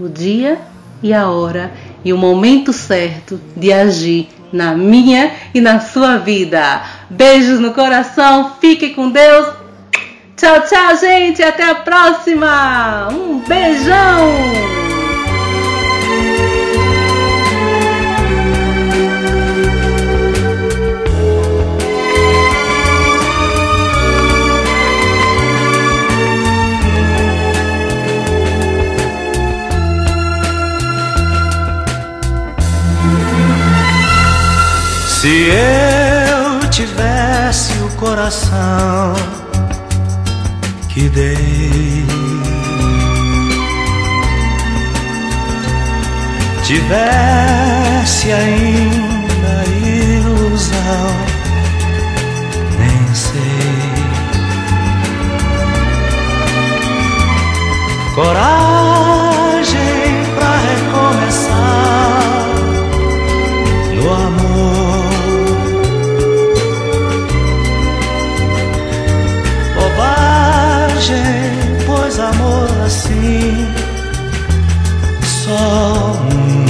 o 0.00 0.08
dia 0.08 0.58
e 1.00 1.14
a 1.14 1.30
hora 1.30 1.72
e 2.04 2.12
o 2.12 2.18
momento 2.18 2.72
certo 2.72 3.40
de 3.56 3.72
agir 3.72 4.28
na 4.52 4.74
minha 4.74 5.30
e 5.54 5.60
na 5.60 5.78
sua 5.78 6.16
vida. 6.16 6.82
Beijos 7.08 7.60
no 7.60 7.72
coração, 7.72 8.54
fique 8.60 8.88
com 8.88 9.12
Deus. 9.12 9.46
Tchau, 10.36 10.62
tchau, 10.62 10.96
gente. 10.96 11.40
Até 11.40 11.70
a 11.70 11.76
próxima. 11.76 13.10
Um 13.12 13.38
beijão. 13.46 14.87
Se 35.28 35.34
eu 35.34 36.70
tivesse 36.70 37.74
o 37.82 37.88
coração 37.96 39.12
que 40.88 41.06
dei, 41.10 42.06
tivesse 46.64 48.32
ainda 48.32 49.64
ilusão, 50.16 51.10
nem 52.78 53.14
sei. 53.14 53.42
Coragem 58.14 59.17
assim, 72.88 73.68
só 75.22 76.22
um. 76.22 76.68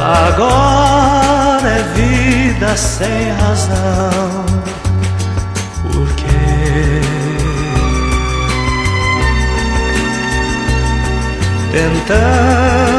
Agora 0.00 1.68
é 1.68 1.82
vida 1.94 2.74
sem 2.74 3.30
razão, 3.32 4.46
porque 5.92 6.38
tentando 11.70 12.97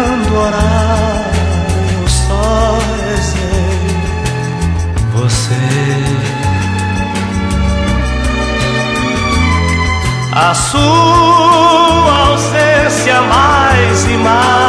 A 10.41 10.53
sua 10.53 12.29
ausência 12.29 13.21
mais 13.23 14.05
e 14.05 14.17
mais 14.17 14.68